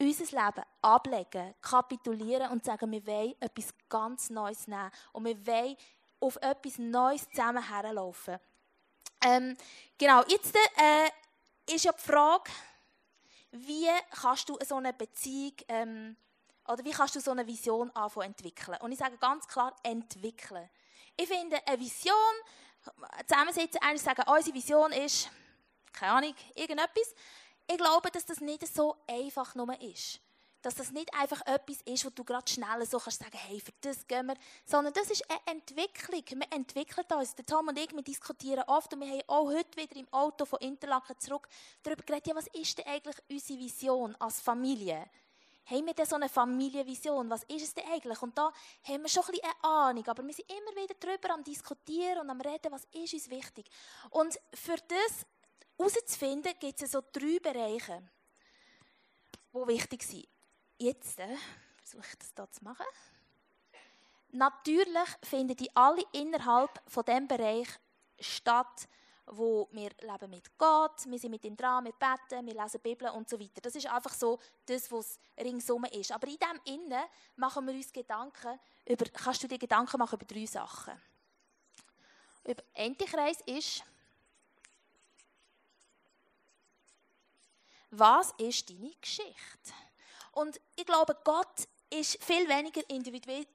[0.01, 5.77] unser Leben ablegen, kapitulieren und sagen, wir wollen etwas ganz Neues nehmen und wir wollen
[6.19, 8.37] auf etwas Neues zusammen herlaufen.
[9.23, 9.55] Ähm,
[9.97, 12.49] genau, jetzt äh, ist ja die Frage,
[13.51, 16.15] wie kannst du so eine Beziehung ähm,
[16.67, 18.77] oder wie kannst du so eine Vision anfangen entwickeln?
[18.81, 20.69] Und ich sage ganz klar, entwickeln.
[21.17, 22.15] Ich finde, eine Vision,
[23.27, 25.29] zusammensetzen, eigentlich sagen, unsere Vision ist,
[25.93, 27.13] keine Ahnung, irgendetwas,
[27.71, 30.19] ich glaube, dass das nicht so einfach nur ist.
[30.61, 33.71] dass das nicht einfach etwas ist, wo du gerade schnell so kannst sagen, hey, für
[33.81, 36.23] das gehen wir, sondern das ist eine Entwicklung.
[36.39, 37.33] Wir entwickeln uns.
[37.33, 40.45] Der Tom und ich, wir diskutieren oft und wir haben auch heute wieder im Auto
[40.45, 41.47] von Interlaken zurück
[41.81, 45.09] darüber geredet, ja, was ist denn eigentlich unsere Vision als Familie?
[45.65, 47.29] Haben wir denn so eine Familienvision?
[47.29, 48.21] Was ist es denn eigentlich?
[48.21, 48.51] Und da
[48.83, 52.19] haben wir schon ein bisschen eine Ahnung, aber wir sind immer wieder darüber am Diskutieren
[52.19, 53.67] und am Reden, was ist uns wichtig.
[54.09, 55.25] Und für das
[55.81, 58.01] herauszufinden, gibt es so drei Bereiche,
[59.53, 60.27] die wichtig sind.
[60.77, 61.35] Jetzt äh,
[61.77, 62.85] versuche ich das hier zu machen.
[64.31, 67.67] Natürlich finden die alle innerhalb von dem Bereich
[68.19, 68.87] statt,
[69.25, 73.09] wo wir leben mit Gott, wir sind mit ihm dran, wir beten, wir lesen Bibel
[73.09, 73.61] und so weiter.
[73.61, 76.11] Das ist einfach so das, was ringsum ist.
[76.11, 77.03] Aber in dem Innen
[77.35, 80.93] machen wir uns Gedanken über, kannst du dir Gedanken machen über drei Sachen.
[82.43, 83.83] Über Entikreis ist,
[87.91, 89.73] was ist deine Geschichte?
[90.31, 92.81] Und ich glaube, Gott ist viel weniger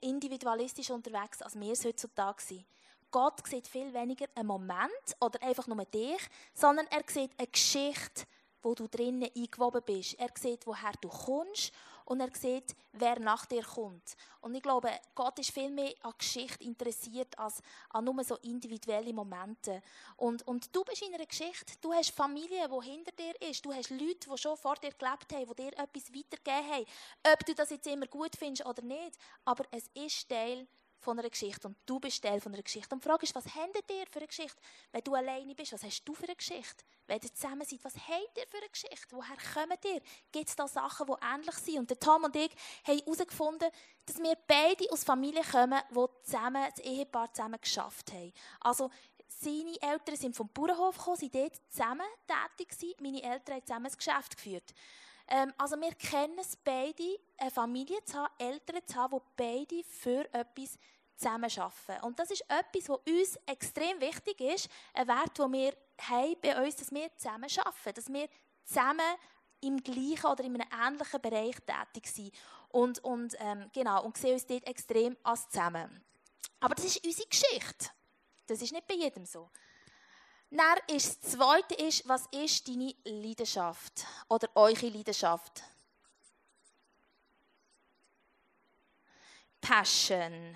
[0.00, 2.66] individualistisch unterwegs, als wir es heutzutage sind.
[3.10, 6.20] Gott sieht viel weniger einen Moment oder einfach nur dich,
[6.52, 8.24] sondern er sieht eine Geschichte,
[8.62, 10.18] wo du drinnen eingewoben bist.
[10.18, 11.72] Er sieht, woher du kommst
[12.06, 14.16] und er sieht, wer nach dir kommt.
[14.40, 19.12] Und ich glaube, Gott ist viel mehr an Geschichte interessiert als an nur so individuelle
[19.12, 19.82] Momente.
[20.16, 23.72] Und, und du bist in einer Geschichte, du hast Familie, die hinter dir ist, du
[23.72, 26.86] hast Leute, die schon vor dir gelebt haben, die dir etwas weitergegeben haben.
[27.32, 30.66] Ob du das jetzt immer gut findest oder nicht, aber es ist Teil
[31.06, 32.92] von einer Geschichte und du bist Teil von einer Geschichte.
[32.92, 34.56] Und die Frage ist, was habt ihr für eine Geschichte?
[34.90, 36.84] Wenn du alleine bist, was hast du für eine Geschichte?
[37.06, 39.06] Wenn ihr zusammen seid, was habt ihr für eine Geschichte?
[39.10, 40.02] Woher kommt ihr?
[40.32, 41.78] Gibt es da Sachen, die ähnlich sind?
[41.78, 42.50] Und der Tom und ich
[42.84, 43.70] haben herausgefunden,
[44.04, 48.32] dass wir beide aus Familien kommen, die zusammen, das Ehepaar zusammen geschafft haben.
[48.60, 48.90] Also,
[49.28, 52.94] seine Eltern sind vom Bauernhof gekommen, sind dort zusammen tätig gewesen.
[53.00, 54.74] Meine Eltern haben zusammen das Geschäft geführt.
[55.28, 59.84] Ähm, also wir kennen es beide, eine Familie zu haben, Eltern zu haben, die beide
[59.84, 60.78] für etwas
[61.16, 62.04] zusammen arbeiten.
[62.04, 66.64] Und das ist etwas, was uns extrem wichtig ist, ein Wert, den wir haben bei
[66.64, 68.28] uns, dass wir zusammen arbeiten, dass wir
[68.64, 69.16] zusammen
[69.60, 72.32] im gleichen oder in einem ähnlichen Bereich tätig sind.
[72.68, 76.04] Und, und, ähm, genau, und sehen uns dort extrem als zusammen.
[76.60, 77.90] Aber das ist unsere Geschichte.
[78.46, 79.50] Das ist nicht bei jedem so.
[80.50, 85.62] Dann ist das Zweite, ist, was ist deine Leidenschaft oder eure Leidenschaft?
[89.60, 90.54] Passion.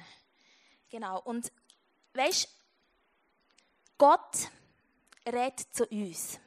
[0.91, 1.21] Genau.
[1.23, 1.51] Und
[2.15, 2.49] weißt
[3.97, 4.51] Gott
[5.27, 6.39] redet zu uns,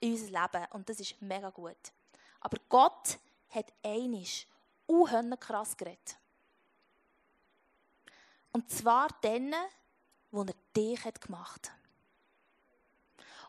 [0.00, 0.66] in unser Leben.
[0.72, 1.92] Und das ist mega gut.
[2.40, 3.18] Aber Gott
[3.50, 4.46] hat einisch
[4.86, 6.16] unhönnen krass geredet.
[8.52, 9.54] Und zwar denen,
[10.30, 11.70] wo er dich hat gemacht.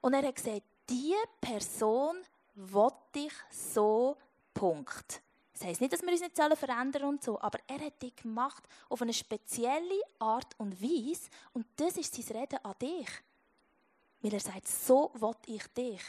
[0.01, 2.17] Und er hat gesagt, diese Person
[2.55, 4.17] will dich so,
[4.53, 5.21] Punkt.
[5.59, 8.63] Das heisst nicht, dass wir uns nicht verändern und so, aber er hat dich gemacht
[8.87, 13.09] auf eine spezielle Art und Weise und das ist sein Reden an dich.
[14.21, 16.01] Weil er sagt, so will ich dich.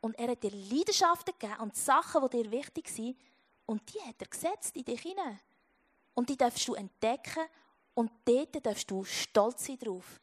[0.00, 3.18] Und er hat dir Leidenschaften gegeben und Sachen, die dir wichtig sind
[3.66, 5.40] und die hat er gesetzt in dich hinein.
[6.14, 7.44] Und die darfst du entdecken
[7.92, 10.18] und dort darfst du stolz sein drauf.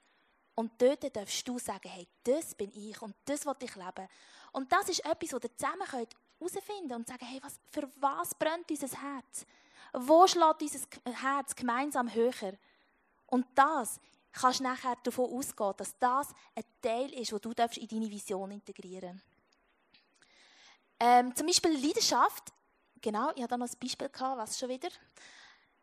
[0.56, 4.08] Und dort darfst du sagen, hey, das bin ich und das will ich leben.
[4.52, 5.88] Und das ist etwas, was ihr zusammen
[6.44, 9.46] herausfinden und sagen, hey, was, für was brennt unser Herz?
[9.94, 10.80] Wo schlägt unser
[11.22, 12.54] Herz gemeinsam höher?
[13.28, 14.00] Und das
[14.32, 18.52] kannst du nachher davon ausgehen, dass das ein Teil ist, wo du in deine Vision
[18.52, 19.22] integrieren
[21.00, 22.52] ähm, Zum Beispiel Leidenschaft.
[23.02, 24.90] Genau, ich habe da noch ein Beispiel gehabt, was schon wieder.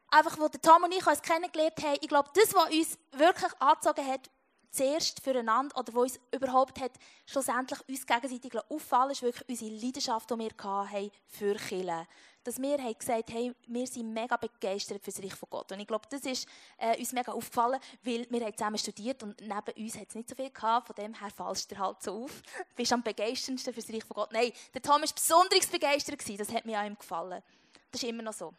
[0.08, 4.06] Einfach, wo Tom und ich uns kennengelernt haben, ich glaube, das, was uns wirklich angezogen
[4.06, 4.30] hat,
[4.70, 6.92] zuerst füreinander oder wo uns überhaupt hat
[7.26, 12.06] schlussendlich uns gegenseitig auffallen, ist wirklich unsere Leidenschaft, die wir hatten für Kirche.
[12.42, 15.72] Dass wir haben gesagt hey, wir sind mega begeistert für das Reich von Gott.
[15.72, 19.38] Und ich glaube, das ist äh, uns mega aufgefallen, weil wir haben zusammen studiert und
[19.40, 20.86] neben uns hat es nicht so viel gehabt.
[20.86, 22.42] Von dem her fallst du halt so auf.
[22.42, 24.32] Du bist am begeisterndsten für das Reich von Gott.
[24.32, 26.18] Nein, der Tom war besonders begeistert.
[26.18, 26.38] Gewesen.
[26.38, 27.42] Das hat mir an ihm gefallen.
[27.90, 28.54] Das ist immer noch so.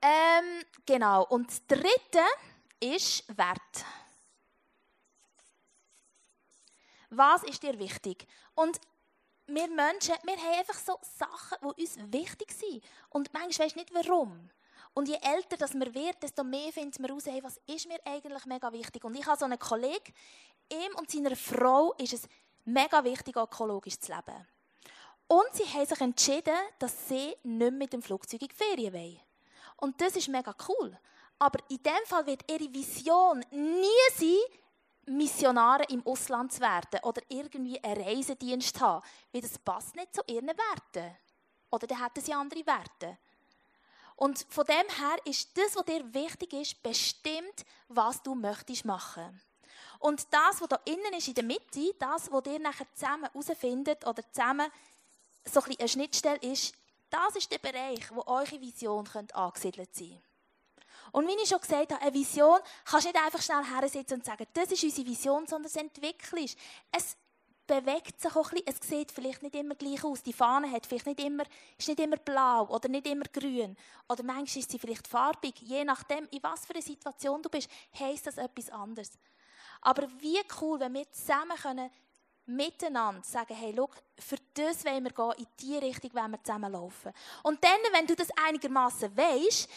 [0.00, 1.24] Ähm, genau.
[1.24, 2.24] Und das Dritte
[2.80, 3.60] ist Wert.
[7.10, 8.26] Was ist dir wichtig?
[8.54, 8.80] Und
[9.46, 12.82] wir Menschen, wir haben einfach so Sachen, die uns wichtig sind.
[13.10, 14.50] Und manchmal weisst nicht warum.
[14.94, 17.98] Und je älter das wir werden, desto mehr finden wir heraus, hey, was ist mir
[18.04, 19.04] eigentlich mega wichtig.
[19.04, 20.12] Und ich habe so einen Kollegen,
[20.72, 22.28] ihm und seiner Frau ist es
[22.64, 24.46] mega wichtig, ökologisch zu leben.
[25.28, 29.20] Und sie haben sich entschieden, dass sie nicht mit dem Flugzeug in die Ferien wollen.
[29.76, 30.98] Und das ist mega cool.
[31.38, 34.38] Aber in dem Fall wird ihre Vision nie sein,
[35.06, 40.22] Missionare im Ausland zu werden oder irgendwie einen Reisedienst haben, weil das passt nicht zu
[40.26, 41.16] ihren Werten.
[41.70, 43.18] Oder dann hätten sie andere Werte.
[44.16, 49.40] Und von dem her ist das, was dir wichtig ist, bestimmt, was du möchtest machen.
[49.98, 54.06] Und das, was da innen ist, in der Mitte, das, was ihr nachher zusammen herausfindet
[54.06, 54.70] oder zusammen
[55.44, 56.74] so ein eine Schnittstelle ist,
[57.10, 60.25] das ist der Bereich, wo eure Vision angesiedelt sein könnte.
[61.12, 64.24] Und wie ich schon gesagt habe, eine Vision kannst du nicht einfach schnell hersitzen und
[64.24, 66.58] sagen, das ist unsere Vision, sondern es entwickelst.
[66.92, 67.16] Es
[67.66, 68.80] bewegt sich auch ein bisschen.
[68.80, 70.22] Es sieht vielleicht nicht immer gleich aus.
[70.22, 71.44] Die Fahne hat vielleicht nicht immer,
[71.76, 73.76] ist nicht immer blau oder nicht immer grün.
[74.08, 75.54] Oder manchmal ist sie vielleicht farbig.
[75.60, 79.12] Je nachdem, in was für einer Situation du bist, heisst das etwas anderes.
[79.80, 81.90] Aber wie cool, wenn wir zusammen können,
[82.46, 87.12] miteinander sagen, hey, schau, für das wollen wir gehen, in diese Richtung wollen wir zusammenlaufen.
[87.42, 89.68] Und dann, wenn du das einigermaßen weißt,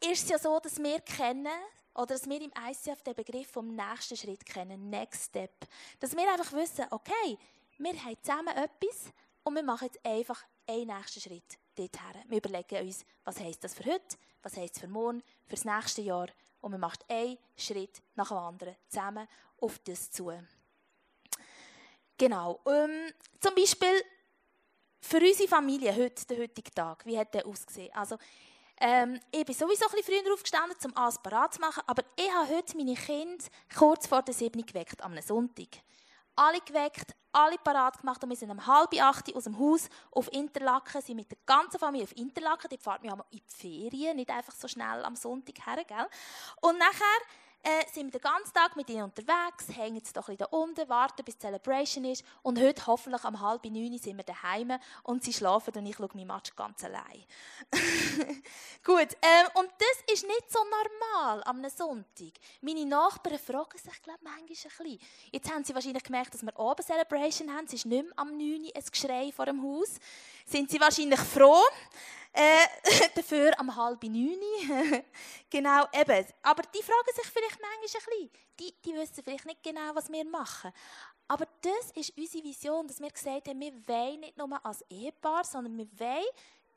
[0.00, 1.48] ist es ja so, dass wir kennen,
[1.94, 5.66] oder dass wir im ICF den Begriff vom nächsten Schritt kennen, Next Step.
[6.00, 7.38] Dass wir einfach wissen, okay,
[7.78, 9.12] wir haben zusammen etwas
[9.44, 12.22] und wir machen jetzt einfach einen nächsten Schritt dorthin.
[12.28, 15.64] Wir überlegen uns, was heisst das für heute, was heisst es für morgen, für das
[15.64, 16.28] nächste Jahr
[16.60, 19.28] und wir machen einen Schritt nach dem anderen zusammen
[19.60, 20.32] auf das zu.
[22.16, 22.60] Genau.
[22.66, 24.02] Ähm, zum Beispiel
[25.00, 27.92] für unsere Familie heute, der heutige Tag, wie hat der ausgesehen?
[27.94, 28.16] Also,
[28.80, 32.48] ähm, ich bin sowieso ein früher aufgestanden, um alles parat zu machen, aber ich habe
[32.48, 33.44] heute meine Kinder
[33.76, 35.68] kurz vor der 7 geweckt, am Sonntag.
[36.36, 40.32] Alle geweckt, alle parat gemacht und wir sind um halb acht aus dem Haus auf
[40.32, 44.30] Interlaken, sind mit der ganzen Familie auf Interlaken, die fahrt mir in die Ferien, nicht
[44.30, 46.08] einfach so schnell am Sonntag her, gell?
[46.60, 47.20] Und nachher
[47.64, 51.24] äh, sind wir den ganzen Tag mit ihnen unterwegs, hängen jetzt doch ein unten, warten
[51.24, 54.72] bis die Celebration ist und heute hoffentlich um halb neun sind wir daheim
[55.02, 57.24] und sie schlafen und ich schaue meinen Match ganz allein.
[58.84, 62.32] Gut, ähm, und das ist nicht so normal am Sonntag.
[62.60, 64.98] Meine Nachbarn fragen sich, glaube manchmal ein bisschen.
[65.32, 68.36] Jetzt haben sie wahrscheinlich gemerkt, dass wir oben Celebration haben, es ist nicht mehr am
[68.36, 69.98] 9 ein Geschrei vor dem Haus.
[70.44, 71.62] Sind sie wahrscheinlich froh.
[72.36, 72.66] Äh,
[73.14, 74.38] dafür am halb neun.
[75.50, 76.26] genau, eben.
[76.42, 78.30] Aber die fragen sich vielleicht manchmal ein bisschen.
[78.58, 80.72] Die, die wissen vielleicht nicht genau, was wir machen.
[81.28, 85.44] Aber das ist unsere Vision, dass wir gesagt haben, wir wollen nicht nur als Ehepaar,
[85.44, 86.24] sondern wir wollen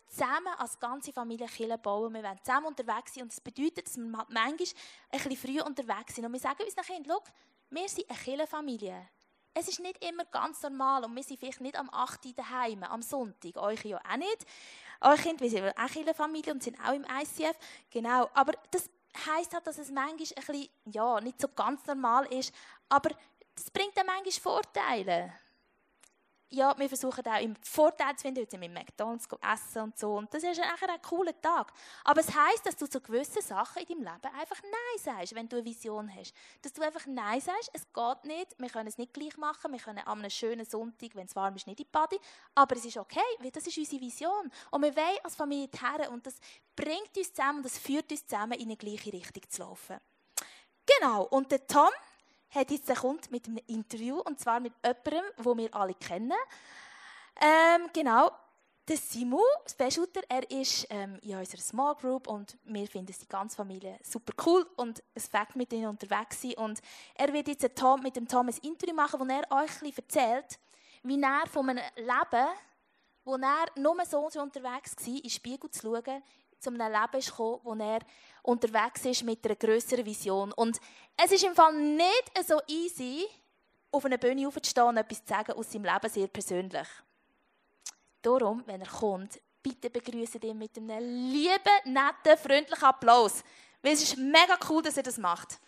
[0.07, 2.13] zusammen als ganze Familie Kirche bauen.
[2.13, 3.23] Wir wollen zusammen unterwegs sein.
[3.23, 6.25] Und das bedeutet, dass wir manchmal ein bisschen früh unterwegs sind.
[6.25, 7.17] Und wir sagen unseren Kindern,
[7.71, 9.09] wir sind eine Kirchenfamilie.
[9.59, 12.37] Es ist nicht immer ganz normal und wir sind vielleicht nicht am 8.
[12.37, 13.57] daheim, am Sonntag.
[13.57, 14.45] Euch ja auch nicht.
[15.01, 17.57] Eure Kinder, wir sind auch in der Familie und sind auch im ICF.
[17.89, 18.29] Genau.
[18.35, 18.87] Aber das
[19.25, 22.53] heisst halt, dass es manchmal ein bisschen, ja, nicht so ganz normal ist.
[22.87, 23.09] Aber
[23.55, 25.33] das bringt dann manchmal Vorteile
[26.49, 29.99] ja, wir versuchen auch im Vorteil zu finden, heute sind wir mit McDonalds essen und
[29.99, 30.15] so.
[30.15, 31.73] Und das ist nachher ein cooler Tag.
[32.05, 35.49] Aber es heisst, dass du zu gewissen Sachen in deinem Leben einfach Nein sagst, wenn
[35.49, 36.33] du eine Vision hast.
[36.61, 39.79] Dass du einfach Nein sagst, es geht nicht, wir können es nicht gleich machen, wir
[39.79, 42.17] können an einem schönen Sonntag, wenn es warm ist, nicht in die Party.
[42.55, 44.51] Aber es ist okay, weil das ist unsere Vision.
[44.71, 46.39] Und wir wollen als Familie her und das
[46.75, 49.97] bringt uns zusammen und das führt uns zusammen, in eine gleiche Richtung zu laufen.
[50.85, 51.89] Genau, und der Tom,
[52.49, 56.33] hat jetzt kommt mit einem Interview und zwar mit jemandem, den wir alle kennen.
[57.39, 58.31] Ähm, genau,
[58.87, 63.57] der Simu, Specialter, er ist ähm, in unserer Small Group und wir finden die ganze
[63.57, 66.79] Familie super cool und es fängt mit ihnen unterwegs sein und
[67.15, 70.57] er wird jetzt Tom, mit dem ein Interview machen, wo er euch ein erzählt,
[71.03, 72.47] wie er von einem Leben,
[73.25, 76.23] wo er nur so unterwegs war, in den Spiegel zu schauen,
[76.59, 77.99] zu einem Leben ist gekommen, wo er
[78.43, 80.51] unterwegs ist mit einer größeren Vision.
[80.53, 80.79] Und
[81.15, 83.25] es ist im Fall nicht so easy,
[83.91, 86.87] auf einer Bühne aufzustehen und etwas zu sagen aus seinem Leben sehr persönlich.
[88.21, 93.43] Darum, wenn er kommt, bitte begrüßen ihn mit einem lieben, netten, freundlichen Applaus.
[93.81, 95.59] Weil es ist mega cool, dass er das macht.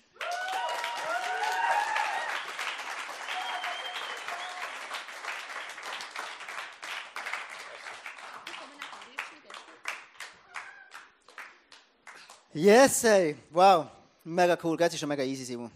[12.59, 13.37] Yes, ey.
[13.53, 13.87] Wow.
[14.25, 14.75] Mega cool.
[14.75, 15.71] Das ist schon mega easy, Simon.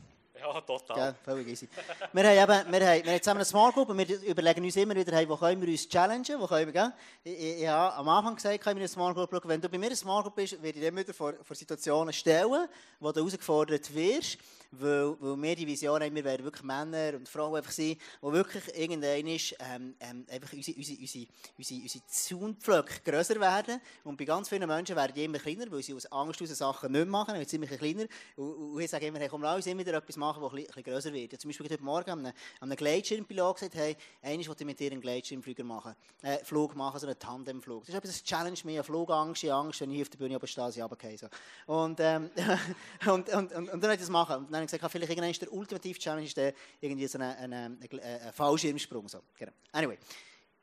[0.53, 1.15] Ja, total.
[1.23, 1.69] Völlig easy.
[2.11, 5.15] wir, haben eben, wir, haben, wir haben eine Group und wir überlegen uns immer wieder,
[5.15, 8.87] hey, wo können wir uns challengen, wo können wir, am Anfang gesagt, können wir eine
[8.87, 9.41] Small Group schauen.
[9.45, 12.67] Wenn du bei mir eine Small Group bist, werde ich dann wieder vor, Situationen stellen,
[12.99, 14.37] wo du herausgefordert wirst
[14.79, 18.31] weil, weil wir die Vision haben, wir werden wirklich Männer und Frauen einfach sein, die
[18.31, 23.79] wirklich irgendwann ist, ähm, ähm, einfach unsere, unsere, unsere, unsere, unsere Zunpflöcke grösser werden.
[24.03, 26.91] Und bei ganz vielen Menschen werden die immer kleiner, weil sie aus Angst aus Sachen
[26.91, 28.05] nicht machen, immer kleiner.
[28.35, 30.83] Und, und ich sage immer, komm, lass uns immer wieder etwas machen, das ein bisschen,
[30.83, 31.33] grösser wird.
[31.33, 34.91] Ich zum Beispiel heute Morgen einem, einem Gleitschirmpilot gesagt, hey, eigentlich wollte ich mit dir
[34.91, 37.81] einen Gleitschirmflüger machen, äh, Flug machen, so einen Tandemflug.
[37.81, 40.71] Das ist etwas, das Challenge mir, Flugangst, Angst, wenn ich auf der Bühne oben stehe,
[40.71, 41.17] sie runterfallen.
[41.17, 41.27] So.
[41.67, 42.29] Und, ähm,
[43.05, 45.51] und, und, und, und, dann wollte ich das machen habe gesagt, vielleicht irgendwann ist der
[45.51, 49.07] ultimative Challenge der irgendwie so ein, ein, ein, ein Fallschirmsprung.
[49.07, 49.19] So.
[49.37, 49.51] Genau.
[49.71, 49.97] Anyway.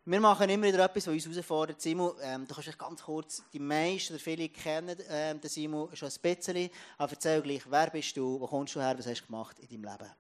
[0.07, 1.79] Wir machen immer wieder etwas, was uns herausfordert.
[1.79, 5.95] Simon, ähm, du kannst vielleicht ganz kurz, die meisten oder viele kennen ähm, den Simon
[5.95, 9.21] schon ein bisschen, aber erzähl gleich, wer bist du, wo kommst du her, was hast
[9.21, 10.11] du gemacht in deinem Leben?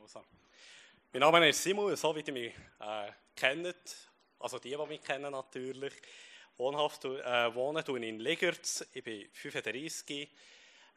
[0.00, 0.22] Also,
[1.12, 3.76] mein Name ist Simon, so wie ihr mich äh, kennt,
[4.38, 5.92] also die, die mich kennen natürlich.
[6.56, 10.30] Wohnhaft äh, wohne in Ligertz, ich bin 35,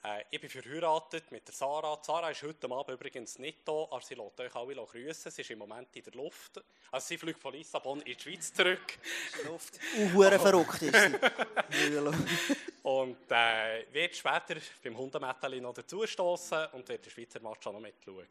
[0.03, 1.99] äh, ich bin verheiratet mit der Sarah.
[2.01, 5.31] Sarah ist heute Abend übrigens nicht da, aber sie lässt euch alle grüßen.
[5.31, 6.59] Sie ist im Moment in der Luft.
[6.89, 8.97] Also sie fliegt von Lissabon in die Schweiz zurück.
[9.45, 9.79] Luft.
[10.15, 11.97] Uhren verrückt ist sie.
[12.83, 17.79] und äh, wird später beim Hundemetteli noch dazustoßen und wird den Schweizer Match auch noch
[17.79, 18.27] mitschauen.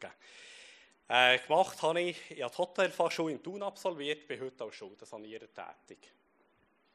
[1.07, 5.47] Äh, gemacht habe ich, ich habe die Hotelfachschule in Thun absolviert, bin heute als Schuldensanierer
[5.47, 6.11] tätig.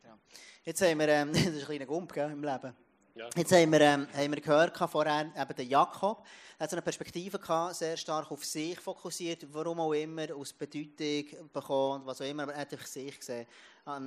[0.05, 0.19] Ja.
[0.65, 2.86] Jetzt haben wir, ähm, das ist ein kleiner Gump gell, im Leben.
[3.17, 3.31] Ja.
[3.35, 6.23] Jetzt haben wir, ähm, haben wir gehört vorher, eben den Jakob,
[6.59, 10.53] er hat so eine Perspektive gehabt, sehr stark auf sich fokussiert, warum auch immer, aus
[10.53, 13.47] Bedeutung bekommen, was auch immer, aber er hat sich gesehen.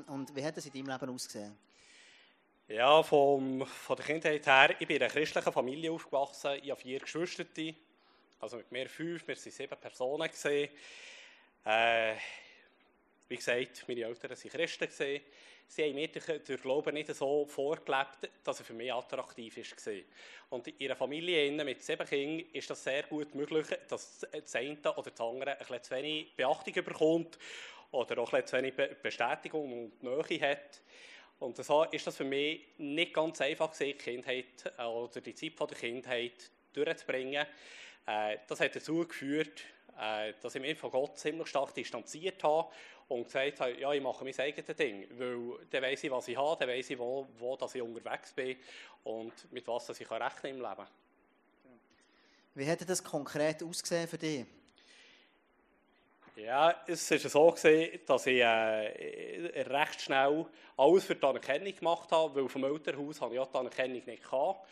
[0.06, 1.58] Und wie hat das in deinem Leben ausgesehen?
[2.68, 6.80] Ja, vom, von der Kindheit her, ich bin in einer christlichen Familie aufgewachsen, ich habe
[6.80, 7.46] vier Geschwister,
[8.40, 10.28] also mit mir fünf, wir waren sieben Personen.
[10.28, 10.70] Gewesen.
[11.66, 12.14] Äh,
[13.28, 14.86] wie gesagt, meine Eltern waren Christen.
[14.88, 15.22] Gewesen
[15.70, 19.94] sie haben mir durch Glauben nicht so vorgelebt, dass er für mich attraktiv war.
[20.50, 24.78] Und in ihrer Familie mit sieben Kindern ist das sehr gut möglich, dass das eine
[24.96, 27.38] oder das andere ein bisschen zu wenig Beachtung bekommt
[27.92, 30.82] oder auch ein bisschen zu wenig Bestätigung und Nähe hat.
[31.40, 35.58] Und so ist das für mich nicht ganz einfach die Kindheit äh, oder die Zeit
[35.58, 37.46] der Kindheit durchzubringen.
[38.06, 39.64] Äh, das hat dazu geführt,
[40.00, 42.70] äh, dass ich mich von Gott ziemlich stark distanziert habe
[43.10, 46.38] und gesagt habe, ja, ich mache mein eigenes Ding, weil dann weiss ich, was ich
[46.38, 48.58] habe, dann weiss ich, wo, wo dass ich unterwegs bin
[49.04, 50.88] und mit was dass ich rechnen im Leben.
[52.56, 54.46] Wie hätte das konkret ausgesehen für dich?
[56.36, 60.46] Ja, es war so, gewesen, dass ich äh, recht schnell
[60.78, 64.24] alles für die Anerkennung gemacht habe, weil vom Elternhaus habe ich ja die Anerkennung nicht
[64.24, 64.66] gehabt.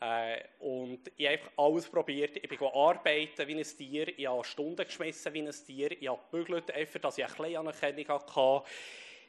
[0.00, 2.36] Äh, und ich habe einfach alles probiert.
[2.36, 6.20] Ich bin arbeiten wie ein Tier, ich habe Stunden geschmissen wie ein Tier, ich habe
[6.30, 8.62] gebügelt, einfach, dass ich ein bisschen Anerkennung hatte.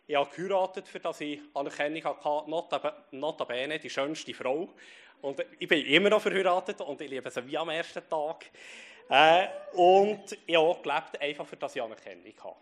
[0.08, 4.70] Ich habe geheiratet, für dass ich Anerkennung hatte, notabene die schönste Frau.
[5.22, 8.46] Und ich bin immer noch verheiratet und ich liebe sie wie am ersten Tag.
[9.10, 12.56] Äh, und ich habe gelebt, einfach für dass ich Anerkennung habe.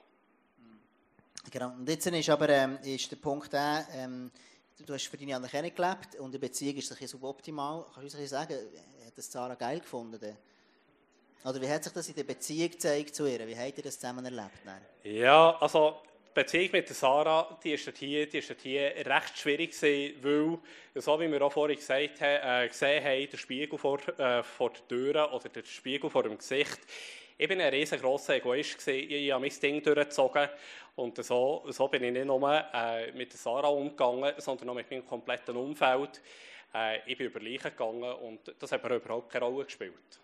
[1.52, 1.68] Genau.
[1.72, 4.32] Und jetzt ist aber ähm, ist der Punkt der, ähm,
[4.82, 7.86] du hast für deine Anerkennung gelebt und die Beziehung ist ein suboptimal.
[7.94, 8.54] Kannst du uns sagen,
[9.06, 10.38] hat das Sarah geil gefunden?
[11.46, 13.46] Oder wie hat sich das in der Beziehung gezeigt zu ihr?
[13.48, 14.60] Wie habt ihr das zusammen erlebt?
[14.66, 14.82] Dann?
[15.04, 19.72] Ja, also die Beziehung mit der Sarah, die ist hier, die ist hier recht schwierig
[19.72, 24.00] gewesen, weil, so wie wir auch vorhin gesagt haben, äh, gesehen haben, der Spiegel vor,
[24.18, 26.80] äh, vor der Tür oder der Spiegel vor dem Gesicht,
[27.44, 29.12] ich bin ein riesengroßer Egoist gewesen.
[29.12, 30.48] Ich habe mein Ding durchgezogen
[30.96, 35.06] und so, so bin ich nicht nur äh, mit Sarah umgegangen, sondern auch mit meinem
[35.06, 36.22] kompletten Umfeld.
[36.74, 40.22] Äh, ich bin über Leichen gegangen und das hat mir überhaupt keine Rolle gespielt.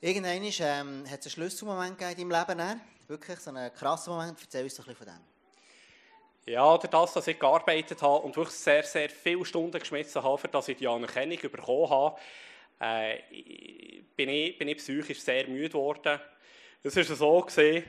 [0.00, 2.80] Irgendwann ähm, hat es einen Schlüsselmoment in deinem Leben, ne?
[3.06, 4.38] wirklich so einen krassen Moment.
[4.40, 6.54] Erzähl uns doch ein bisschen von dem.
[6.54, 10.38] Ja, durch das, dass ich gearbeitet habe und wirklich sehr, sehr viele Stunden geschmissen habe,
[10.38, 12.18] für dass ich die Anerkennung bekommen habe,
[12.80, 13.18] äh,
[14.16, 16.20] bin, ich, bin ich psychisch sehr müde geworden.
[16.82, 17.84] Es war so, gewesen,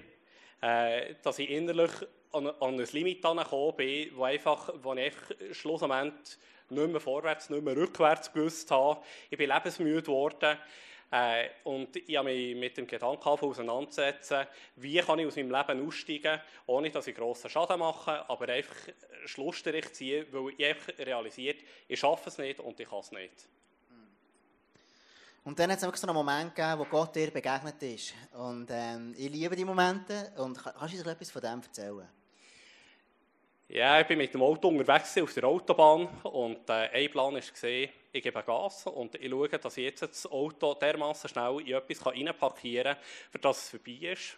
[0.61, 1.91] äh, dass ich innerlich
[2.31, 6.37] an, an ein Limit gekommen bin, wo, einfach, wo ich einfach schlussendlich
[6.69, 9.01] nicht mehr vorwärts, nicht mehr rückwärts gewusst habe.
[9.29, 10.57] Ich bin lebensmüde geworden.
[11.11, 15.87] Äh, und ich habe mich mit dem Gedanken auseinandersetzen, wie kann ich aus meinem Leben
[15.87, 18.75] aussteigen, ohne dass ich grossen Schaden mache, aber einfach
[19.25, 23.49] Schlussstrich ziehen, weil ich realisiert, ich schaffe es nicht und ich kann es nicht.
[25.49, 28.13] Und dann hat es wirklich so einen Moment gegeben, wo Gott dir begegnet ist.
[28.33, 30.31] Und ähm, ich liebe die Momente.
[30.37, 32.07] Und kannst du uns etwas von dem erzählen?
[33.67, 37.41] Ja, ich bin mit dem Auto unterwegs auf der Autobahn und äh, ein Plan war,
[37.41, 42.05] ich gebe Gas und ich schaue, dass ich jetzt das Auto dermaßen schnell in etwas
[42.05, 44.37] reinpackieren kann, für das es vorbei ist.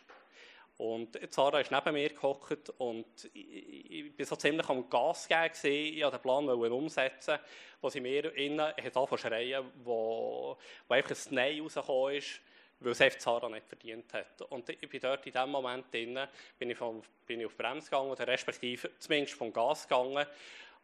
[0.78, 5.52] Und Sarah ist neben mir gehockt und ich, ich bin so ziemlich am Gas geben.
[5.64, 7.38] Ich wollte den Plan umsetzen,
[7.82, 10.58] wo sie mir innen hat angefangen schreien, wo,
[10.88, 12.42] wo einfach ein Nein rausgekommen ist,
[12.80, 14.42] weil es Sarah nicht verdient hat.
[14.50, 17.86] Und ich bin dort in dem Moment innen, bin ich, vom, bin ich auf Bremse
[17.86, 20.26] gegangen, oder respektive zumindest vom Gas gegangen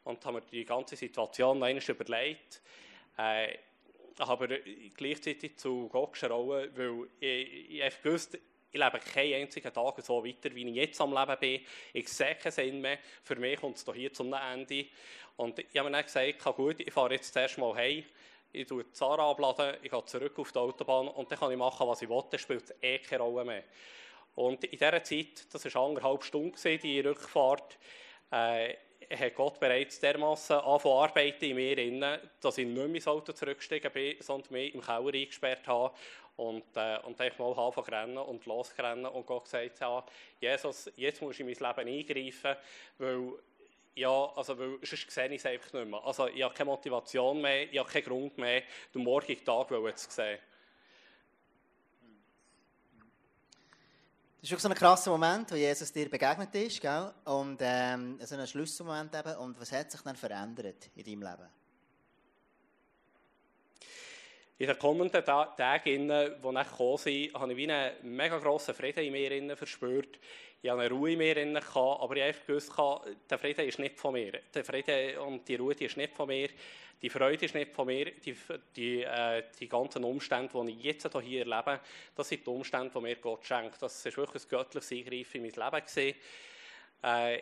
[0.03, 2.61] und habe mir die ganze Situation noch einmal überlegt.
[3.17, 3.57] Äh,
[4.19, 4.47] aber
[4.95, 8.37] gleichzeitig zu Gott geschrauen, weil ich, ich einfach gewusst,
[8.71, 11.61] ich lebe keinen einzigen Tag so weiter, wie ich jetzt am Leben bin.
[11.93, 12.99] Ich sehe keinen Sinn mehr.
[13.23, 14.85] Für mich kommt es hier zum Ende.
[15.37, 18.03] Und ich habe mir dann gesagt, gut, ich fahre jetzt zuerst mal heim.
[18.51, 21.87] Ich tue Zara abladen, ich gehe zurück auf die Autobahn und dann kann ich machen,
[21.87, 22.23] was ich will.
[22.29, 23.63] Dann spielt eh keine Rolle mehr.
[24.35, 27.77] Und in dieser Zeit, das war anderthalb Stunden, die Rückfahrt,
[28.31, 28.75] äh,
[29.15, 33.31] hat Gott bereits dermassen angefangen arbeiten in mir, innen, dass ich nicht mehr ins Auto
[33.31, 35.93] zurückgestiegen bin, sondern mich im Keller eingesperrt habe
[36.37, 40.09] und, äh, und einfach mal anfangen rennen und losrennen und Gott gesagt habe,
[40.39, 42.55] Jesus, jetzt muss ich in mein Leben eingreifen,
[42.97, 43.33] weil
[43.95, 46.03] ja, also weil, sonst sehe ich es einfach nicht mehr.
[46.05, 48.61] Also ich habe keine Motivation mehr, ich habe keinen Grund mehr,
[48.93, 50.39] den morgigen Tag zu sehen.
[54.39, 57.11] Das ist wirklich so ein krasser Moment, wo Jesus dir begegnet ist, gell?
[57.25, 59.35] und ähm, so ein Schlüsselmoment eben.
[59.37, 61.49] Und was hat sich dann verändert in deinem Leben?
[64.59, 69.03] In den kommenden Tagen, die nach gekommen sind, habe ich wie einen mega grossen Frieden
[69.03, 70.19] in mir verspürt.
[70.61, 72.73] Ich habe eine Ruhe in mir aber ich einfach gewusst,
[73.29, 74.39] der Frieden ist nicht von mir.
[74.53, 76.49] Der Frieden und die Ruhe die ist nicht von mir.
[77.01, 78.11] Die Freude ist nicht von mir.
[78.11, 78.35] Die,
[78.75, 81.79] die, äh, die ganzen Umstände, die ich jetzt hier erlebe,
[82.15, 83.79] das sind die Umstände, die mir Gott schenkt.
[83.79, 86.15] Das war wirklich ein göttliches Eingreifen in mein Leben.
[87.03, 87.41] Äh,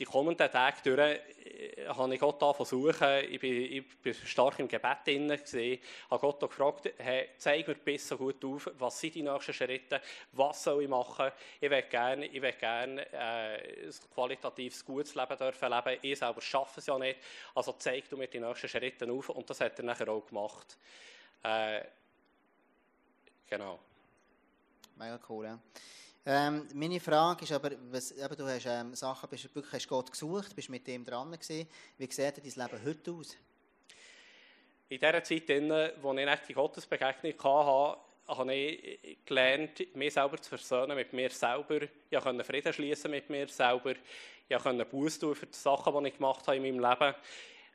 [0.00, 3.08] die kommenden Tage durch äh, habe ich Gott versuchen.
[3.30, 5.30] Ich bin, ich bin stark im Gebet drin.
[6.10, 10.00] Habe Gott gefragt, hey, zeig mir bis so gut auf, was sind die nächsten Schritte,
[10.32, 11.30] was soll ich machen?
[11.60, 15.98] Ich will gerne, ich will gerne äh, ein qualitatives gutes Leben dürfen leben.
[16.00, 17.18] Ich selber schaffe es ja nicht.
[17.54, 20.78] Also zeig du mir die nächsten Schritte auf und das hat er nachher auch gemacht.
[21.42, 21.82] Äh,
[23.46, 23.78] genau.
[24.96, 25.58] Mega cool, ja.
[26.26, 30.10] Ähm, meine Frage ist aber, was, eben, du hast ähm, Sachen, bist, wirklich hast Gott
[30.10, 31.66] gesucht, bist mit ihm dran gewesen.
[31.96, 33.36] Wie sieht dein Leben heute aus?
[34.90, 37.98] In dieser Zeit, in der ich die Gottesbegegnung hatte,
[38.28, 41.80] habe ich gelernt, mich selber zu versöhnen mit mir selber.
[42.10, 43.94] Ich konnte Frieden schließen mit mir selber.
[44.46, 47.14] Ich konnte Buß tun für die Sachen, die ich gemacht habe in meinem Leben.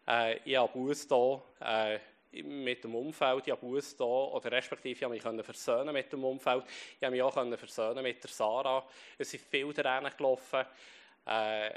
[0.08, 1.42] Äh, ich habe Buß da.
[1.62, 2.00] Äh,
[2.44, 6.24] mit dem Umfeld, ich habe Buß da, oder respektive ich habe mich versöhnen mit dem
[6.24, 6.64] Umfeld,
[6.98, 8.86] ich habe mich auch versöhnen mit der Sarah,
[9.18, 10.66] es sind viele Tränen gelaufen,
[11.26, 11.70] äh,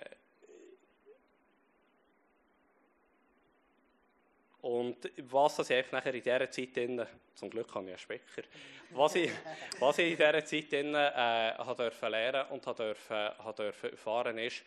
[4.61, 8.43] Und was ich einfach nachher in dieser Zeit, drin, zum Glück habe ich einen Specker,
[8.91, 9.31] was ich,
[9.79, 12.95] was ich in dieser Zeit drin, äh, lernen und habe
[13.93, 14.65] erfahren ist,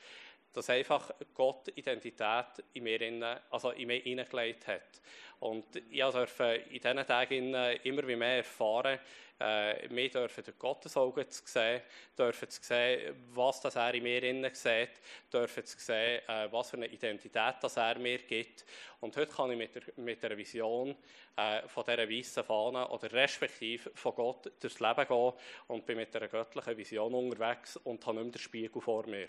[0.53, 5.01] dass einfach Gott Identität in mir, also in mir hineingelegt hat.
[5.39, 8.99] Und ich durfte in diesen Tagen immer mehr erfahren,
[9.41, 11.81] äh, wir dürfen durch Gottes Augen zu sehen,
[12.17, 14.91] dürfen zu sehen, was das er in mir innen sieht,
[15.33, 18.65] dürfen zu sehen, äh, was für eine Identität das er mir gibt.
[18.99, 20.95] Und heute kann ich mit der, mit der Vision
[21.35, 25.33] äh, von dieser weißen Fahne oder respektive von Gott durchs Leben gehen
[25.67, 29.27] und bin mit einer göttlichen Vision unterwegs und habe nicht mehr den Spiegel vor mir.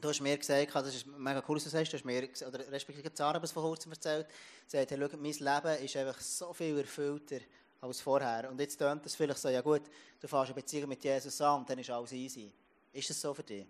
[0.00, 2.70] Du hast mir gesagt, das ist mega cool, was du sagst, du hast mir, oder
[2.70, 4.28] respektive Zara vor kurzem erzählt,
[4.64, 7.40] gesagt, hey, schau, mein Leben ist einfach so viel erfüllter
[7.80, 8.48] als vorher.
[8.48, 9.82] Und jetzt tönt es vielleicht so, ja gut,
[10.20, 12.52] du fährst eine Beziehung mit Jesus an und dann ist alles easy.
[12.92, 13.66] Ist das so für dich?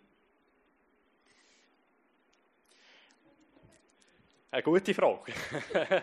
[4.51, 5.33] Eine gute Frage.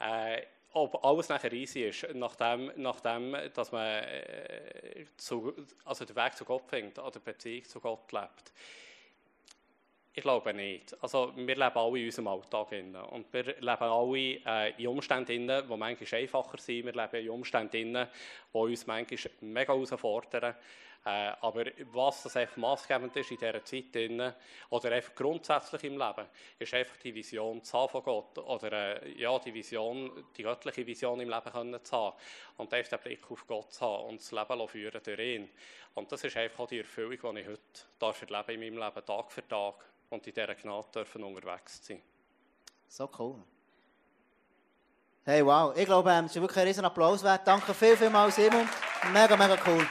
[0.00, 0.42] äh,
[0.72, 5.52] ob alles nachher easy ist, nachdem, nachdem dass man äh, zu,
[5.84, 8.52] also den Weg zu Gott findet, oder Beziehung zu Gott lebt.
[10.14, 10.94] Ich glaube nicht.
[11.02, 12.68] Also, wir leben alle in unserem Alltag.
[12.68, 12.94] Drin.
[12.94, 16.84] Und wir leben alle äh, in Umständen, drin, die manchmal einfacher sind.
[16.84, 18.08] Wir leben in Umständen,
[18.52, 20.54] die uns manchmal mega herausfordern.
[21.04, 24.32] Äh, aber was das einfach maßgebend ist in dieser Zeit, drin,
[24.68, 26.26] oder einfach grundsätzlich im Leben,
[26.58, 28.38] ist einfach die Vision zu haben von Gott.
[28.38, 32.16] Oder äh, ja, die Vision, die göttliche Vision im Leben können zu haben.
[32.58, 35.48] Und einfach den Blick auf Gott zu haben und das Leben führen durch ihn.
[35.94, 37.60] Und das ist einfach auch die Erfüllung, die ich heute
[37.98, 42.02] darf erleben in meinem Leben, Tag für Tag und in dieser Gnade dürfen unterwegs sein.
[42.86, 43.42] So cool.
[45.24, 45.74] Hey, wow.
[45.74, 47.46] Ich glaube, ähm, es ist wirklich ein riesen Applaus wert.
[47.46, 48.68] Danke viel, vielmals, Simon.
[49.12, 49.86] Mega, mega cool.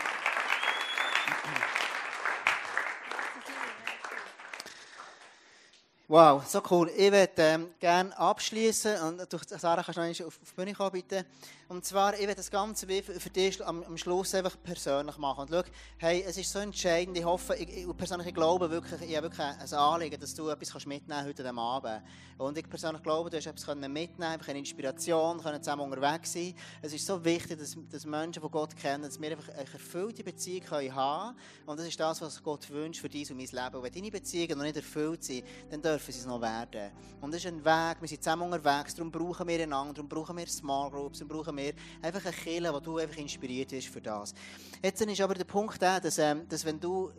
[6.08, 6.90] Wow, so cool.
[6.90, 10.74] Ich würde ähm, gerne abschließen und du, Sarah, kannst du noch auf, auf die Bühne
[10.74, 11.26] kommen, bitte.
[11.72, 15.44] Und zwar, ich will das Ganze für, dich am, am, Schluss einfach persönlich machen.
[15.44, 15.64] Und schau,
[16.00, 17.18] hey, es ist so entscheidend.
[17.18, 20.70] Ich hoffe, ich, ich persönlich glaube wirklich, ich habe wirklich ein Anliegen, dass du etwas
[20.70, 22.02] kannst mitnehmen heute Abend.
[22.38, 26.54] Und ich persönlich glaube, du hast etwas mitnehmen einfach eine Inspiration, können zusammen unterwegs sein.
[26.82, 30.26] Es ist so wichtig, dass, dass Menschen, die Gott kennen, dass wir einfach eine erfüllte
[30.26, 33.78] Beziehung können haben Und das ist das, was Gott wünscht für dich und mein Leben.
[33.78, 36.92] Und wenn deine Beziehungen noch nicht erfüllt sind, dann dürfen sie es noch werden.
[37.22, 40.36] Und das ist ein Weg, wir sind zusammen unterwegs, darum brauchen wir einander, darum brauchen
[40.36, 43.88] wir Small Groups, darum brauchen wir wir einfach eine Kirche, wo du einfach inspiriert bist
[43.88, 44.34] für das.
[44.82, 47.12] Jetzt ist aber der Punkt der, dass, ähm, dass wenn du,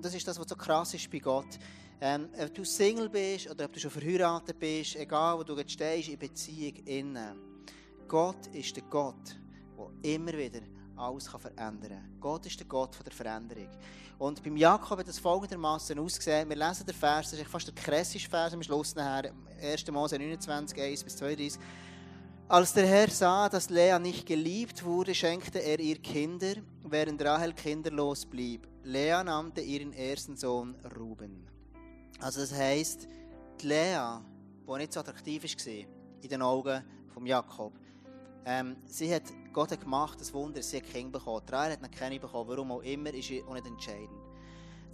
[0.00, 1.58] das ist das, was so krass ist bei Gott,
[2.00, 6.08] ähm, ob du Single bist oder ob du schon verheiratet bist, egal wo du stehst
[6.08, 7.38] in Beziehung innen,
[8.08, 9.38] Gott ist der Gott,
[9.78, 10.60] der immer wieder
[10.96, 12.20] alles kann verändern kann.
[12.20, 13.68] Gott ist der Gott der Veränderung.
[14.18, 16.48] Und beim Jakob hat es folgendermaßen ausgesehen.
[16.48, 19.90] Wir lesen den Vers, das ist fast der krasseste Vers am Schluss nachher, 1.
[19.90, 21.60] Mose 29, 1 bis 32.
[22.52, 27.54] Als der Herr sah, dass Lea nicht geliebt wurde, schenkte er ihr Kinder, während Rahel
[27.54, 28.68] kinderlos blieb.
[28.84, 31.46] Lea nannte ihren ersten Sohn Ruben.
[32.20, 33.08] Also das heisst,
[33.58, 34.18] die Lea,
[34.68, 35.72] die nicht so attraktiv war
[36.20, 36.84] in den Augen
[37.14, 37.72] von Jakob,
[38.44, 41.46] ähm, sie hat, Gott hat gemacht, das Wunder, sie hat Kinder bekommen.
[41.48, 44.10] Die Rahel hat noch keine bekommen, warum auch immer, ist auch nicht entscheidend.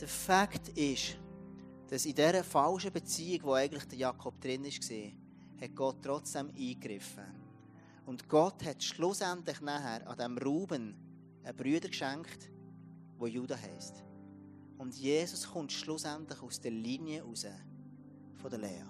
[0.00, 1.16] Der Fakt ist,
[1.88, 7.38] dass in dieser falschen Beziehung, wo eigentlich der Jakob drin war, hat Gott trotzdem eingegriffen.
[8.09, 10.96] Und Gott hat schlussendlich nachher an diesem Ruben
[11.44, 12.50] einen Brüder geschenkt,
[13.20, 14.02] der Judah heisst.
[14.78, 17.44] Und Jesus kommt schlussendlich aus der Linie raus
[18.36, 18.84] von der Lea.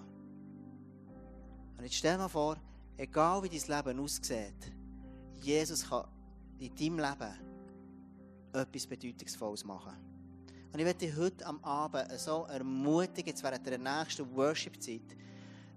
[1.77, 2.55] Und jetzt stell dir vor,
[2.95, 4.71] egal wie dein Leben aussieht,
[5.41, 6.07] Jesus kann
[6.57, 7.33] in deinem Leben
[8.53, 9.97] etwas Bedeutungsvolles machen.
[10.71, 15.17] Und ich möchte dich heute am Abend so ermutigen, jetzt während der nächsten Worship-Zeit,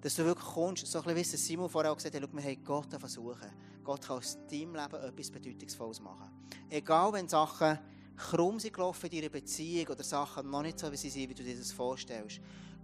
[0.02, 2.64] dass du wirklich kommst, so ein bisschen wie Simon vorher auch gesagt hat, wir haben
[2.64, 3.50] Gott versuchen.
[3.84, 6.28] Gott kann aus deinem Leben etwas Bedeutungsvolles machen.
[6.68, 7.78] Egal, wenn Sachen
[8.16, 11.34] krumm sind gelaufen in deiner Beziehung oder Sachen noch nicht so, wie sie sind, wie
[11.34, 12.40] du dir das vorstellst.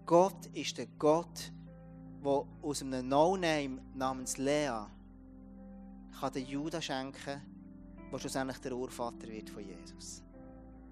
[0.06, 1.52] Gott ist der Gott,
[2.24, 4.86] der aus einem No-Name namens Lea
[6.20, 7.42] kann den Judah schenken,
[8.12, 10.22] der schlussendlich der Urvater wird von Jesus.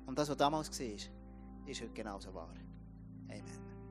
[0.07, 2.55] Und das, was damals war, ist heute genauso wahr.
[3.29, 3.66] Amen.